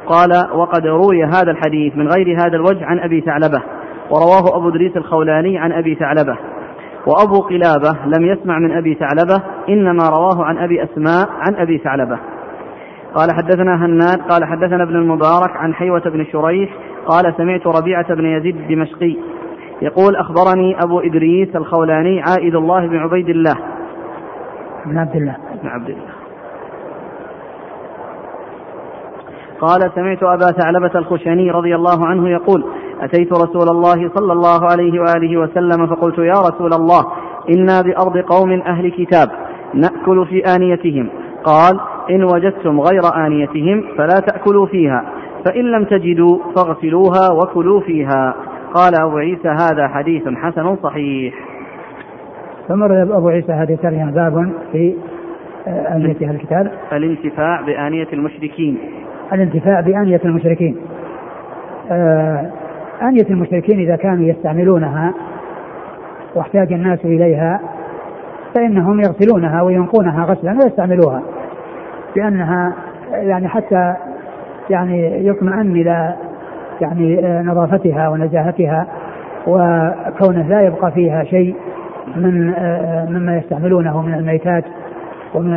[0.06, 3.62] قال وقد روي هذا الحديث من غير هذا الوجه عن أبي ثعلبة
[4.10, 6.36] ورواه أبو دريس الخولاني عن أبي ثعلبة.
[7.06, 12.18] وأبو قلابة لم يسمع من أبي ثعلبة إنما رواه عن أبي أسماء عن أبي ثعلبة.
[13.14, 16.70] قال حدثنا هناد قال حدثنا ابن المبارك عن حيوة بن شريح
[17.06, 19.16] قال سمعت ربيعة بن يزيد الدمشقي
[19.82, 23.54] يقول أخبرني أبو إدريس الخولاني عائد الله بن عبيد الله.
[24.86, 25.36] بن عبد الله.
[25.62, 26.10] بن عبد الله.
[29.60, 32.64] قال سمعت أبا ثعلبة الخشني رضي الله عنه يقول
[33.00, 37.06] أتيت رسول الله صلى الله عليه وآله وسلم فقلت يا رسول الله
[37.50, 39.28] إنا بأرض قوم أهل كتاب
[39.74, 41.08] نأكل في آنيتهم.
[41.44, 41.80] قال
[42.10, 45.04] إن وجدتم غير آنيتهم فلا تأكلوا فيها
[45.44, 48.34] فإن لم تجدوا فاغسلوها وكلوا فيها.
[48.74, 51.34] قال أبو عيسى هذا حديث حسن صحيح.
[52.68, 52.82] ثم
[53.12, 54.94] أبو عيسى هذه الترجمة باب في
[55.66, 56.72] آنية أهل الكتاب.
[56.92, 58.78] الانتفاع بآنية المشركين.
[59.32, 60.76] الانتفاع بآنية المشركين.
[61.90, 62.50] آه،
[63.02, 65.14] آنية المشركين إذا كانوا يستعملونها
[66.34, 67.60] واحتاج الناس إليها
[68.54, 71.22] فإنهم يغسلونها وينقونها غسلا ويستعملوها
[72.16, 72.74] لأنها
[73.12, 73.94] يعني حتى
[74.70, 76.14] يعني يطمئن إلى
[76.80, 78.86] يعني نظافتها ونزاهتها
[79.46, 81.54] وكونه لا يبقى فيها شيء
[82.16, 82.46] من
[83.10, 84.64] مما يستعملونه من الميتات
[85.34, 85.54] ومن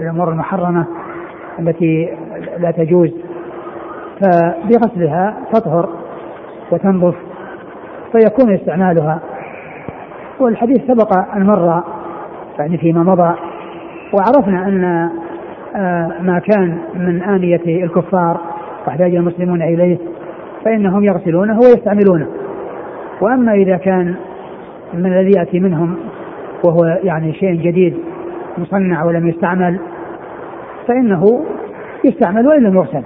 [0.00, 0.86] الأمور المحرمة
[1.58, 2.08] التي
[2.58, 3.10] لا تجوز.
[4.20, 5.88] فبغسلها تطهر
[6.72, 7.14] وتنظف
[8.12, 9.20] فيكون استعمالها.
[10.40, 11.82] والحديث سبق أن مر
[12.58, 13.34] يعني فيما مضى
[14.12, 15.10] وعرفنا أن
[15.76, 18.40] آه، ما كان من آنية الكفار
[18.86, 19.98] وأحتاج المسلمون إليه
[20.64, 22.26] فإنهم يغسلونه ويستعملونه.
[23.20, 24.14] وأما إذا كان
[24.94, 25.96] من الذي يأتي منهم
[26.64, 27.96] وهو يعني شيء جديد
[28.58, 29.80] مصنع ولم يستعمل
[30.88, 31.44] فإنه
[32.04, 33.02] يستعمل وإن لم يغسل.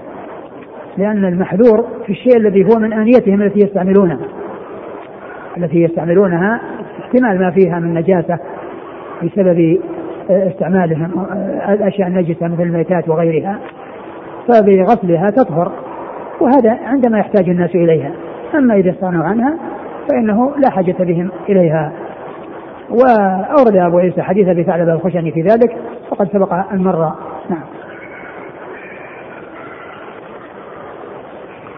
[0.99, 4.19] لأن المحذور في الشيء الذي هو من آنيتهم التي يستعملونها.
[5.57, 6.61] التي يستعملونها
[7.01, 8.39] احتمال ما فيها من نجاسة
[9.23, 9.79] بسبب
[10.31, 11.27] استعمالهم
[11.69, 13.59] الأشياء النجسة مثل الميتات وغيرها.
[14.49, 15.73] فبغسلها تطهر
[16.41, 18.11] وهذا عندما يحتاج الناس إليها.
[18.55, 19.55] أما إذا استغنوا عنها
[20.11, 21.93] فإنه لا حاجة بهم إليها.
[22.91, 25.77] وأورد أبو عيسى حديث أبي ثعلبة الخشني في ذلك
[26.11, 27.13] وقد سبق أن مر.
[27.51, 27.65] نعم.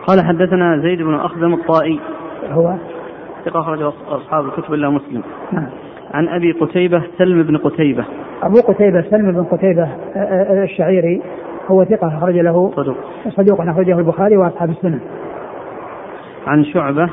[0.06, 2.00] قال حدثنا زيد بن أخزم الطائي.
[2.50, 2.74] هو؟
[3.44, 5.22] ثقة أخرجه أصحاب الكتب إلا مسلم.
[5.52, 5.66] نعم.
[6.14, 8.04] عن أبي قتيبة سلم بن قتيبة.
[8.42, 11.22] أبو قتيبة سلم بن قتيبة آه، آه، الشعيري
[11.68, 12.96] هو ثقة أخرج له صدوق.
[13.28, 15.00] صدوق أخرجه البخاري وأصحاب السنن
[16.46, 17.10] عن شعبة.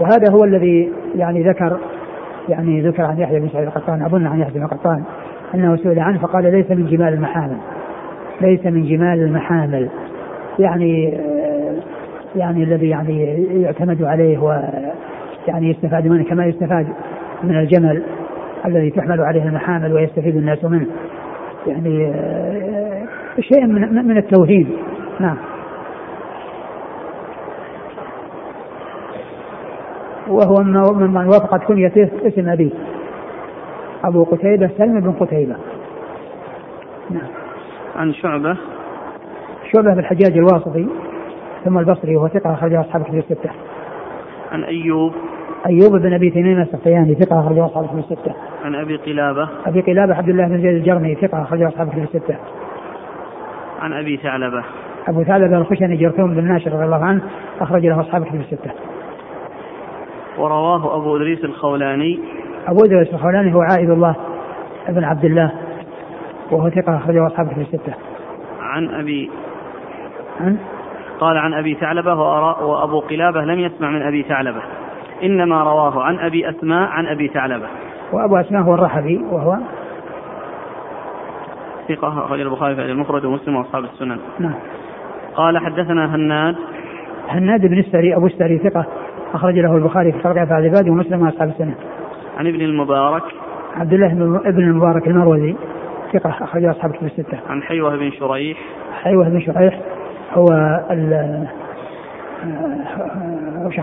[0.00, 1.78] وهذا هو الذي يعني ذكر
[2.48, 5.02] يعني ذكر عن يحيى بن سعيد القطان أظن عن يحيى بن القطان
[5.54, 7.56] أنه سئل عنه فقال ليس من جمال المحامل.
[8.40, 9.88] ليس من جمال المحامل.
[10.58, 11.47] يعني آه،
[12.36, 14.62] يعني الذي يعني يعتمد عليه و
[15.48, 16.86] يعني يستفاد منه كما يستفاد
[17.42, 18.02] من الجمل
[18.66, 20.86] الذي تحمل عليه المحامل ويستفيد الناس منه.
[21.66, 23.06] يعني آه،
[23.40, 24.76] شيء من من التوهين.
[25.20, 25.36] نعم.
[30.28, 32.70] وهو ممن وافقت كنيته اسم أبيه
[34.04, 35.56] أبو قتيبة سلم بن قتيبة.
[37.10, 37.28] نعم.
[37.96, 38.56] عن شعبة.
[39.72, 40.88] شعبة بن الحجاج الواسطي.
[41.64, 43.50] ثم البصري وهو ثقة أخرجه أصحاب كتب الستة.
[44.52, 45.12] عن أيوب.
[45.66, 48.34] أيوب بن أبي تميم السختياني ثقة أخرجه أصحاب كتب الستة.
[48.64, 49.48] عن أبي قلابة.
[49.66, 52.36] أبي قلابة عبد الله بن زيد الجرمي ثقة أخرجه أصحاب كتب الستة.
[53.80, 54.64] عن أبي ثعلبة.
[55.08, 57.22] أبو ثعلبة الخشني جرثوم بن ناشر رضي الله عنه
[57.60, 58.70] أخرج له أصحاب كتب الستة.
[60.38, 62.18] ورواه أبو إدريس الخولاني.
[62.68, 64.16] أبو إدريس الخولاني هو عائد الله
[64.88, 65.52] ابن عبد الله
[66.50, 67.94] وهو ثقة أخرجه أصحاب كتب الستة.
[68.60, 69.30] عن أبي
[70.40, 70.56] عن
[71.20, 74.60] قال عن أبي ثعلبة وأبو قلابة لم يسمع من أبي ثعلبة.
[75.22, 77.66] إنما رواه عن أبي أسماء عن أبي ثعلبة.
[78.12, 79.56] وأبو أسماء هو الرحبي وهو
[81.88, 84.18] ثقة أخرج البخاري في المفرد ومسلم وأصحاب السنن.
[84.38, 84.54] نعم.
[85.34, 86.56] قال حدثنا هناد.
[87.28, 88.86] هناد بن السري أبو السري ثقة
[89.34, 91.74] أخرج له البخاري في خلق أفعال العباد ومسلم وأصحاب السنن.
[92.38, 93.22] عن ابن المبارك.
[93.76, 94.08] عبد الله
[94.50, 95.56] بن المبارك المروزي
[96.12, 97.38] ثقة أخرج أصحاب كتب الستة.
[97.48, 98.58] عن حيوة بن شريح.
[99.02, 99.80] حيوة بن شريح
[100.32, 100.46] هو
[100.90, 101.46] ال
[103.64, 103.80] وش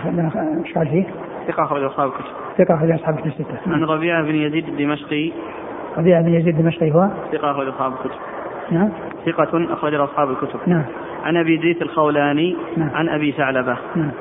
[0.75, 1.05] قال فيه؟
[1.47, 2.25] ثقة أخرج أصحاب الكتب.
[2.57, 5.31] ثقة أخرج أصحاب الكتب الستة عن ربيعة بن يزيد الدمشقي.
[5.97, 8.19] ربيعة بن يزيد الدمشقي هو؟ ثقة أخرج أصحاب الكتب.
[8.71, 8.89] نعم.
[9.25, 10.59] ثقة أخرج أصحاب الكتب.
[10.67, 10.83] نعم.
[11.23, 12.55] عن أبي زيد الخولاني.
[12.77, 12.89] نعم.
[12.93, 13.77] عن أبي ثعلبة.
[13.95, 14.11] نعم.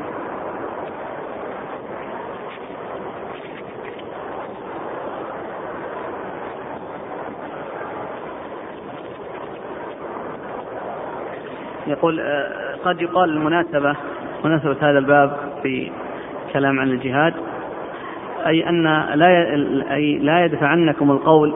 [11.95, 13.97] يقول آه، قد يقال المناسبة
[14.45, 15.91] مناسبة هذا الباب في
[16.53, 17.35] كلام عن الجهاد
[18.47, 18.83] أي أن
[19.15, 19.55] لا
[19.95, 21.55] أي لا يدفعنكم القول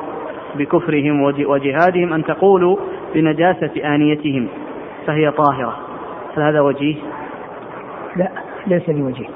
[0.54, 2.76] بكفرهم وجهادهم أن تقولوا
[3.14, 4.48] بنجاسة آنيتهم
[5.06, 5.76] فهي طاهرة
[6.36, 6.96] هل هذا وجيه؟
[8.16, 8.28] لا
[8.66, 9.28] ليس بوجيه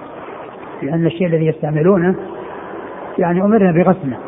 [0.83, 2.15] لأن الشيء الذي يستعملونه
[3.19, 4.19] يعني أمرنا بغسله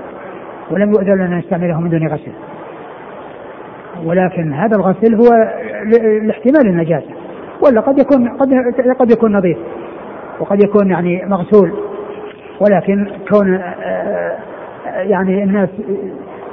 [0.70, 2.33] ولم يؤذن لنا نستعمله من دون غسل
[4.05, 5.28] ولكن هذا الغسل هو
[6.22, 7.11] لاحتمال النجاسة.
[7.66, 8.49] ولا قد يكون قد
[8.99, 9.59] قد يكون نظيف.
[10.40, 11.72] وقد يكون يعني مغسول.
[12.61, 14.36] ولكن كون آه،
[14.86, 15.68] يعني الناس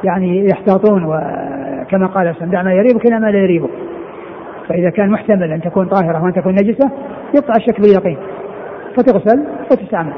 [0.03, 3.69] يعني يحتاطون وكما قال دع ما يريبك إلى ما لا يريبك.
[4.69, 6.91] فإذا كان محتمل أن تكون طاهرة وأن تكون نجسة
[7.35, 8.17] يقطع الشك باليقين.
[8.97, 10.13] فتغسل وتستعمل.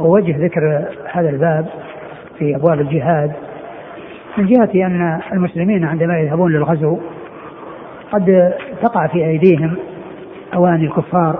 [0.00, 1.66] ووجه ذكر هذا الباب
[2.38, 3.32] في أبواب الجهاد.
[4.38, 6.98] من جهة أن المسلمين عندما يذهبون للغزو
[8.12, 9.76] قد تقع في أيديهم
[10.54, 11.38] أواني الكفار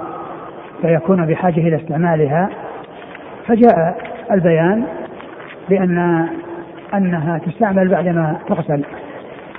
[0.82, 2.50] فيكون بحاجة إلى استعمالها.
[3.46, 3.96] فجاء
[4.30, 4.84] البيان
[5.68, 6.28] بأن
[6.94, 8.84] أنها تستعمل بعدما تغسل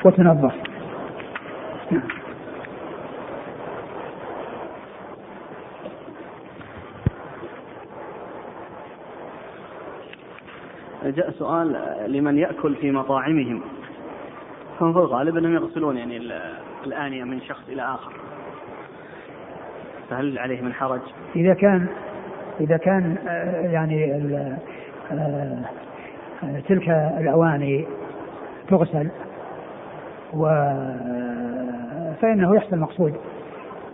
[0.06, 0.71] وتنظف.
[11.12, 11.76] جاء سؤال
[12.08, 13.62] لمن يأكل في مطاعمهم.
[14.80, 16.18] فهو في الغالب أنهم يغسلون يعني
[16.86, 18.12] الآنية من شخص إلى آخر.
[20.10, 21.02] فهل عليه من حرج؟
[21.36, 21.88] إذا كان
[22.60, 24.14] إذا كان آه، يعني
[25.12, 25.50] آه،
[26.68, 26.90] تلك
[27.20, 27.88] الأواني
[28.68, 29.10] تغسل
[30.34, 30.46] و
[32.22, 33.14] فإنه يحصل المقصود.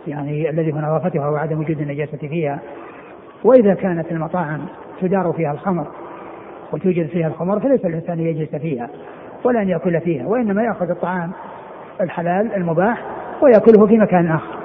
[0.06, 2.60] يعني الذي هو نظافتها وعدم وجود النجاسة فيها.
[3.44, 4.66] وإذا كانت المطاعم
[5.00, 5.86] تدار فيها الخمر
[6.72, 8.88] وتوجد فيها الخمر فليس الإنسان يجلس فيها
[9.44, 11.32] ولا أن يأكل فيها وإنما يأخذ الطعام
[12.00, 13.02] الحلال المباح
[13.42, 14.58] ويأكله في مكان آخر.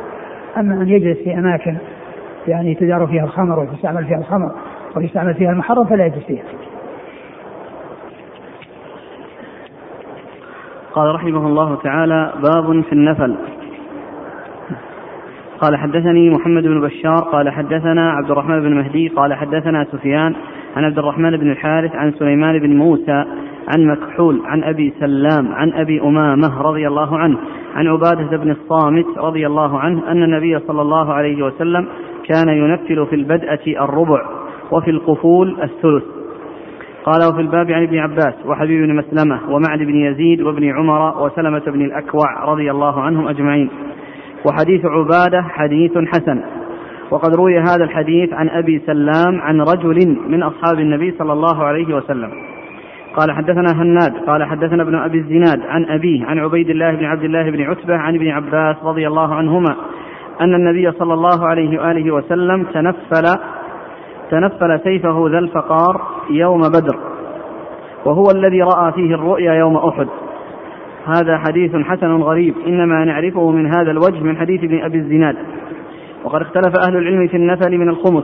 [0.58, 1.78] أما أن يجلس في أماكن
[2.48, 4.52] يعني تدار فيها الخمر وتستعمل فيها الخمر
[4.96, 6.44] ويستعمل فيها المحرم فلا يجلس فيها.
[10.94, 13.38] قال رحمه الله تعالى باب في النفل.
[15.62, 20.36] قال حدثني محمد بن بشار قال حدثنا عبد الرحمن بن مهدي قال حدثنا سفيان
[20.76, 23.26] عن عبد الرحمن بن الحارث عن سليمان بن موسى
[23.68, 27.38] عن مكحول عن أبي سلام عن أبي أمامة رضي الله عنه
[27.76, 31.88] عن عبادة بن الصامت رضي الله عنه أن النبي صلى الله عليه وسلم
[32.26, 34.22] كان ينفل في البدأة الربع
[34.72, 36.04] وفي القفول الثلث.
[37.06, 41.64] قال وفي الباب عن ابن عباس وحبيب بن مسلمة ومعد بن يزيد وابن عمر وسلمة
[41.68, 43.70] بن الأكوع رضي الله عنهم أجمعين.
[44.46, 46.42] وحديث عبادة حديث حسن.
[47.12, 51.96] وقد روي هذا الحديث عن أبي سلام عن رجل من أصحاب النبي صلى الله عليه
[51.96, 52.32] وسلم.
[53.16, 57.24] قال حدثنا هناد قال حدثنا ابن أبي الزناد عن أبيه عن عبيد الله بن عبد
[57.24, 59.76] الله بن عتبة عن ابن عباس رضي الله عنهما
[60.42, 63.40] أن النبي صلى الله عليه وآله وسلم تنفل
[64.32, 67.00] تنفل سيفه ذا الفقار يوم بدر
[68.06, 70.08] وهو الذي رأى فيه الرؤيا يوم أحد.
[71.06, 75.36] هذا حديث حسن غريب إنما نعرفه من هذا الوجه من حديث ابن أبي الزناد.
[76.24, 78.24] وقد اختلف أهل العلم في النفل من الخمس.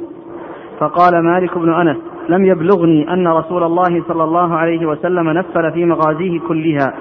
[0.80, 1.97] فقال مالك بن أنس
[2.30, 6.93] لم يبلغني أن رسول الله صلى الله عليه وسلم نفل في مغازيه كلها.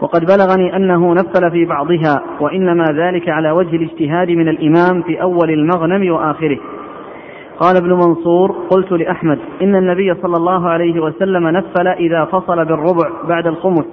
[0.00, 5.50] وقد بلغني أنه نفل في بعضها وإنما ذلك على وجه الاجتهاد من الإمام في أول
[5.50, 6.58] المغنم وآخره.
[7.60, 13.10] قال ابن منصور قلت لأحمد إن النبي صلى الله عليه وسلم نفل إذا فصل بالربع
[13.28, 13.86] بعد الخمس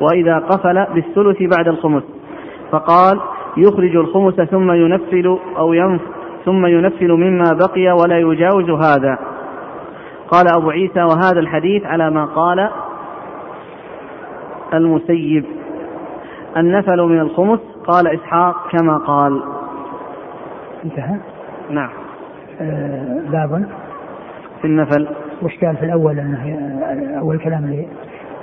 [0.00, 2.02] وإذا قفل بالثلث بعد الخمس.
[2.70, 3.20] فقال
[3.56, 6.00] يخرج الخمس ثم ينفل أو ينف
[6.44, 9.18] ثم ينفل مما بقي ولا يجاوز هذا.
[10.28, 12.70] قال أبو عيسى وهذا الحديث على ما قال
[14.74, 15.44] المسيب.
[16.56, 19.42] النفل من الخمس قال إسحاق كما قال.
[20.84, 21.16] انتهى؟
[21.70, 21.90] نعم.
[22.60, 23.68] آه باب.
[24.60, 25.08] في النفل.
[25.42, 27.86] وش قال في الأول أنه آه، أول كلام اللي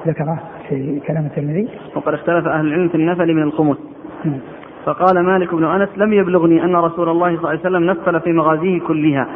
[0.07, 0.39] ذكره
[0.69, 3.77] في كلام الترمذي؟ وقد اختلف أهل العلم في النفل من الخمس.
[4.85, 8.31] فقال مالك بن أنس لم يبلغني أن رسول الله صلى الله عليه وسلم نفل في
[8.31, 9.27] مغازيه كلها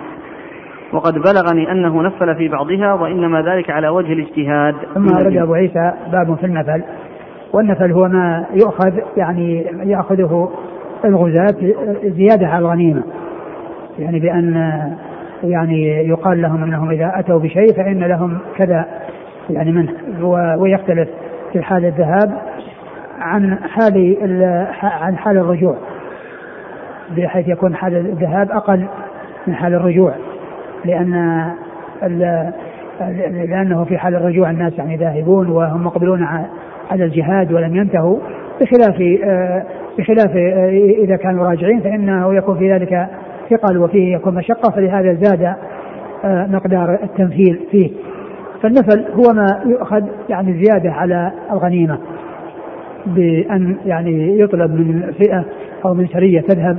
[0.93, 4.75] وقد بلغني أنه نفل في بعضها وإنما ذلك على وجه الاجتهاد.
[4.93, 6.83] ثم ورد أبو عيسى باب في النفل.
[7.53, 10.51] والنفل هو ما يؤخذ يعني يأخذه
[11.05, 11.55] الغزاة
[12.03, 13.03] زيادة على الغنيمة.
[13.99, 14.55] يعني بأن
[15.43, 18.85] يعني يقال لهم أنهم إذا أتوا بشيء فإن لهم كذا
[19.49, 19.91] يعني منه
[20.57, 21.09] ويختلف
[21.53, 22.41] في حال الذهاب.
[23.25, 24.17] عن حال
[24.83, 25.77] عن حال الرجوع
[27.17, 28.85] بحيث يكون حال الذهاب أقل
[29.47, 30.13] من حال الرجوع
[30.85, 31.45] لأن
[33.31, 36.27] لأنه في حال الرجوع الناس يعني ذاهبون وهم مقبلون
[36.91, 38.19] على الجهاد ولم ينتهوا
[38.61, 38.95] بخلاف
[39.97, 40.35] بخلاف
[41.03, 43.07] إذا كانوا راجعين فإنه يكون في ذلك
[43.49, 45.55] ثقل وفيه يكون مشقة فلهذا زاد
[46.25, 47.91] مقدار التمثيل فيه.
[48.61, 51.99] فالنفل هو ما يؤخذ يعني زيادة على الغنيمة.
[53.05, 55.45] بأن يعني يطلب من فئة
[55.85, 56.77] أو من سرية تذهب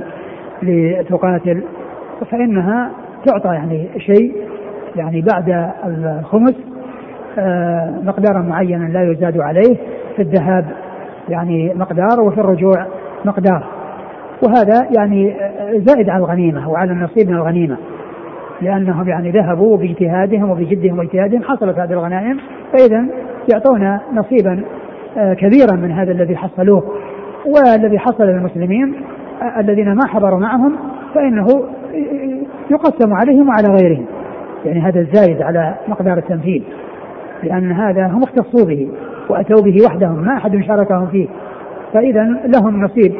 [0.63, 1.63] لتقاتل
[2.31, 2.91] فإنها
[3.25, 4.35] تعطى يعني شيء
[4.95, 6.55] يعني بعد الخمس
[7.39, 9.77] آه، مقدارا معينا لا يزاد عليه
[10.15, 10.65] في الذهاب
[11.29, 12.87] يعني مقدار وفي الرجوع
[13.25, 13.63] مقدار.
[14.43, 15.35] وهذا يعني
[15.75, 17.77] زائد على الغنيمة وعلى النصيب من الغنيمة
[18.61, 22.39] لأنهم يعني ذهبوا باجتهادهم وبجدهم واجتهادهم حصلت هذه الغنائم
[22.73, 23.05] فإذا
[23.53, 24.63] يعطون نصيبا
[25.17, 26.83] كبيرا من هذا الذي حصلوه
[27.45, 28.93] والذي حصل للمسلمين
[29.41, 30.75] آه، الذين ما حضروا معهم
[31.15, 31.47] فإنه
[32.71, 34.05] يقسم عليهم وعلى غيرهم.
[34.65, 36.63] يعني هذا الزايد على مقدار التمثيل
[37.43, 38.89] لأن هذا هم اختصوا به
[39.29, 41.27] وأتوا به وحدهم ما أحد شاركهم فيه.
[41.93, 43.13] فإذا لهم نصيب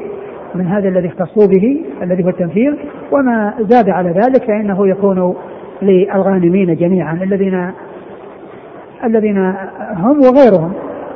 [0.56, 2.78] من هذا الذي اختصوا به الذي هو التمثيل
[3.12, 5.36] وما زاد على ذلك فإنه يكون
[5.82, 7.72] للغانمين جميعا الذين
[9.04, 9.38] الذين
[9.96, 10.74] هم وغيرهم.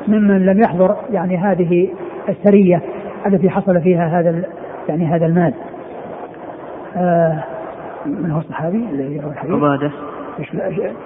[0.08, 1.89] ممن لم يحضر يعني هذه
[2.30, 2.82] السرية
[3.28, 4.43] التي حصل فيها هذا
[4.89, 5.54] يعني هذا المال.
[6.95, 7.43] آه
[8.06, 9.91] من هو الصحابي الذي يروي الحديث؟ عبادة.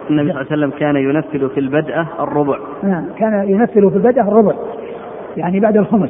[0.09, 2.57] النبي صلى الله عليه وسلم كان ينفل في البدءة الربع.
[2.83, 4.53] نعم كان ينفل في البدءة الربع
[5.37, 6.09] يعني بعد الخمس.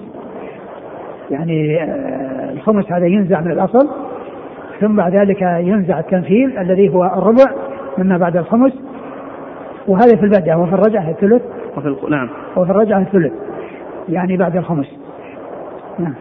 [1.31, 3.89] يعني آه الخمس هذا ينزع من الأصل
[4.79, 7.51] ثم بعد ذلك ينزع التنفيل الذي هو الربع
[7.97, 8.73] مما بعد الخمس.
[9.88, 11.41] وهذا في البدء وفي الرجعة الثلث.
[11.78, 12.30] وفي نعم.
[12.55, 13.34] وفي الرجعة الثلث
[14.09, 14.88] يعني بعد الخمس.
[15.99, 16.13] نعم.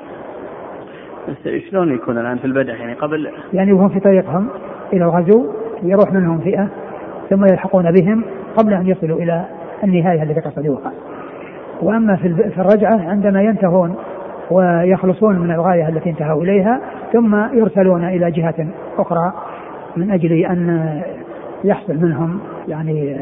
[1.28, 4.48] بس شلون يكون الآن في البدء يعني قبل يعني وهم في طريقهم
[4.92, 5.46] إلى الغزو
[5.82, 6.68] يروح منهم فئة
[7.30, 8.24] ثم يلحقون بهم
[8.56, 9.44] قبل أن يصلوا إلى
[9.84, 10.92] النهاية التي قصدوها.
[11.82, 13.94] وأما في الرجعة عندما ينتهون
[14.50, 16.80] ويخلصون من الغاية التي انتهوا إليها
[17.12, 18.66] ثم يرسلون إلى جهة
[18.98, 19.32] أخرى
[19.96, 20.90] من أجل أن
[21.64, 23.16] يحصل منهم يعني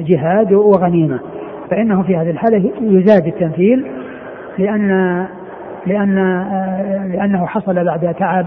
[0.00, 1.20] جهاد وغنيمة.
[1.70, 3.86] فإنه في هذه الحالة يزاد التمثيل
[4.58, 8.46] لأن آه، لأنه حصل بعد تعب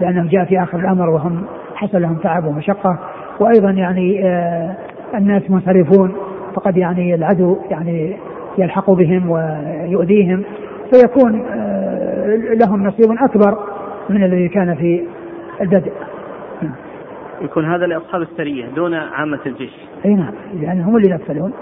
[0.00, 1.44] لأنه جاء في آخر الأمر وهم
[1.74, 2.98] حصل لهم تعب ومشقة.
[3.40, 4.74] وأيضا يعني آه،
[5.14, 6.12] الناس منصرفون
[6.54, 8.16] فقد يعني العدو يعني
[8.58, 10.42] يلحق بهم ويؤذيهم.
[10.90, 11.42] فيكون
[12.60, 13.58] لهم نصيب أكبر
[14.08, 15.02] من الذي كان في
[15.60, 15.92] البدء.
[17.40, 19.72] يكون هذا لأصحاب السرية دون عامة الجيش.
[20.04, 21.52] أي نعم لأن هم اللي ينفذون.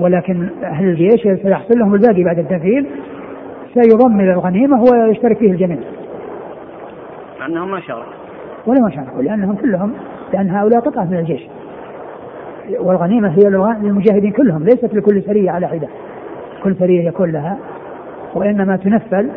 [0.00, 2.86] ولكن أهل الجيش سيحصل لهم الباقي بعد التنفيذ
[3.74, 5.78] سيضم إلى الغنيمة ويشترك فيه الجميع.
[7.40, 8.12] مع أنهم ما شاركوا
[8.66, 9.92] ولا ما شاركوا لأنهم كلهم
[10.32, 11.42] لأن هؤلاء قطعة من الجيش.
[12.80, 13.50] والغنيمة هي
[13.82, 15.88] للمجاهدين كلهم ليست لكل سرية على حدة.
[16.64, 17.58] كل سرية يكون لها
[18.34, 19.30] وإنما تنفل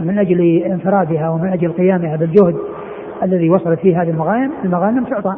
[0.00, 2.56] من أجل انفرادها ومن أجل قيامها بالجهد.
[3.22, 5.34] الذي وصلت فيه هذه المغانم المغانم تعطى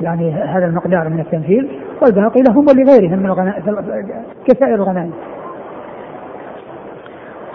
[0.00, 1.68] يعني هذا المقدار من التمثيل
[2.02, 3.62] والباقي لهم ولغيرهم من الغنائم
[4.46, 5.12] كسائر الغنائم.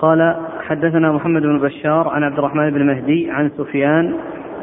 [0.02, 0.36] قال
[0.68, 4.14] حدثنا محمد بن بشار عن عبد الرحمن بن مهدي عن سفيان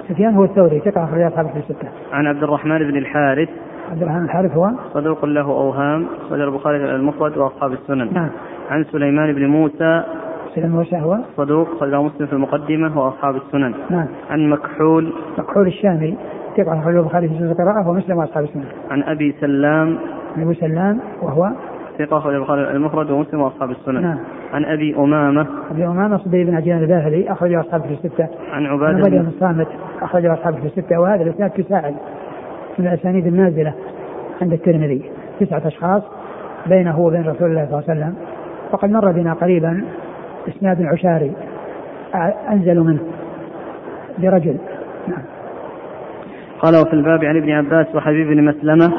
[0.08, 1.88] سفيان هو الثوري ثقة أخرج أصحاب في الستة.
[2.12, 3.48] عن عبد الرحمن بن الحارث
[3.90, 8.14] عبد الرحمن الحارث هو صدوق له أوهام صدر البخاري المفرد وأصحاب السنن.
[8.14, 8.28] نعم.
[8.70, 10.02] عن سليمان بن موسى
[10.58, 13.74] موسى هو صدوق خرجه مسلم في المقدمة وأصحاب السنن.
[13.90, 14.06] نعم.
[14.30, 15.12] عن مكحول.
[15.38, 16.16] مكحول الشامي
[16.56, 18.64] ثقة أخرجه البخاري في القراءة ومسلم وأصحاب السنن.
[18.90, 19.98] عن أبي سلام.
[20.36, 21.50] عن أبي سلام وهو؟
[21.98, 24.02] ثقة أخرج البخاري المفرد ومسلم وأصحاب السنن.
[24.02, 24.18] نعم.
[24.52, 25.46] عن أبي أمامة.
[25.70, 28.28] أبي أمامة صديق بن عجلان الباهلي أخرجه أصحابه في الستة.
[28.52, 29.68] عن عبادة بن الصامت
[30.02, 31.00] أخرجه أصحابه في الستة.
[31.00, 31.94] وهذا الإسناد تساعد
[32.78, 33.74] من الأسانيد النازلة
[34.42, 35.02] عند الترمذي.
[35.40, 36.02] تسعة أشخاص
[36.66, 38.14] بينه وبين رسول الله صلى الله عليه وسلم.
[38.72, 39.84] وقد مر بنا قريبا
[40.48, 41.32] إسناد عشاري.
[42.50, 43.00] أنزل منه.
[44.18, 44.56] لرجل
[45.08, 45.22] نعم.
[46.60, 48.92] قال وفي الباب عن ابن عباس وحبيب بن مسلمة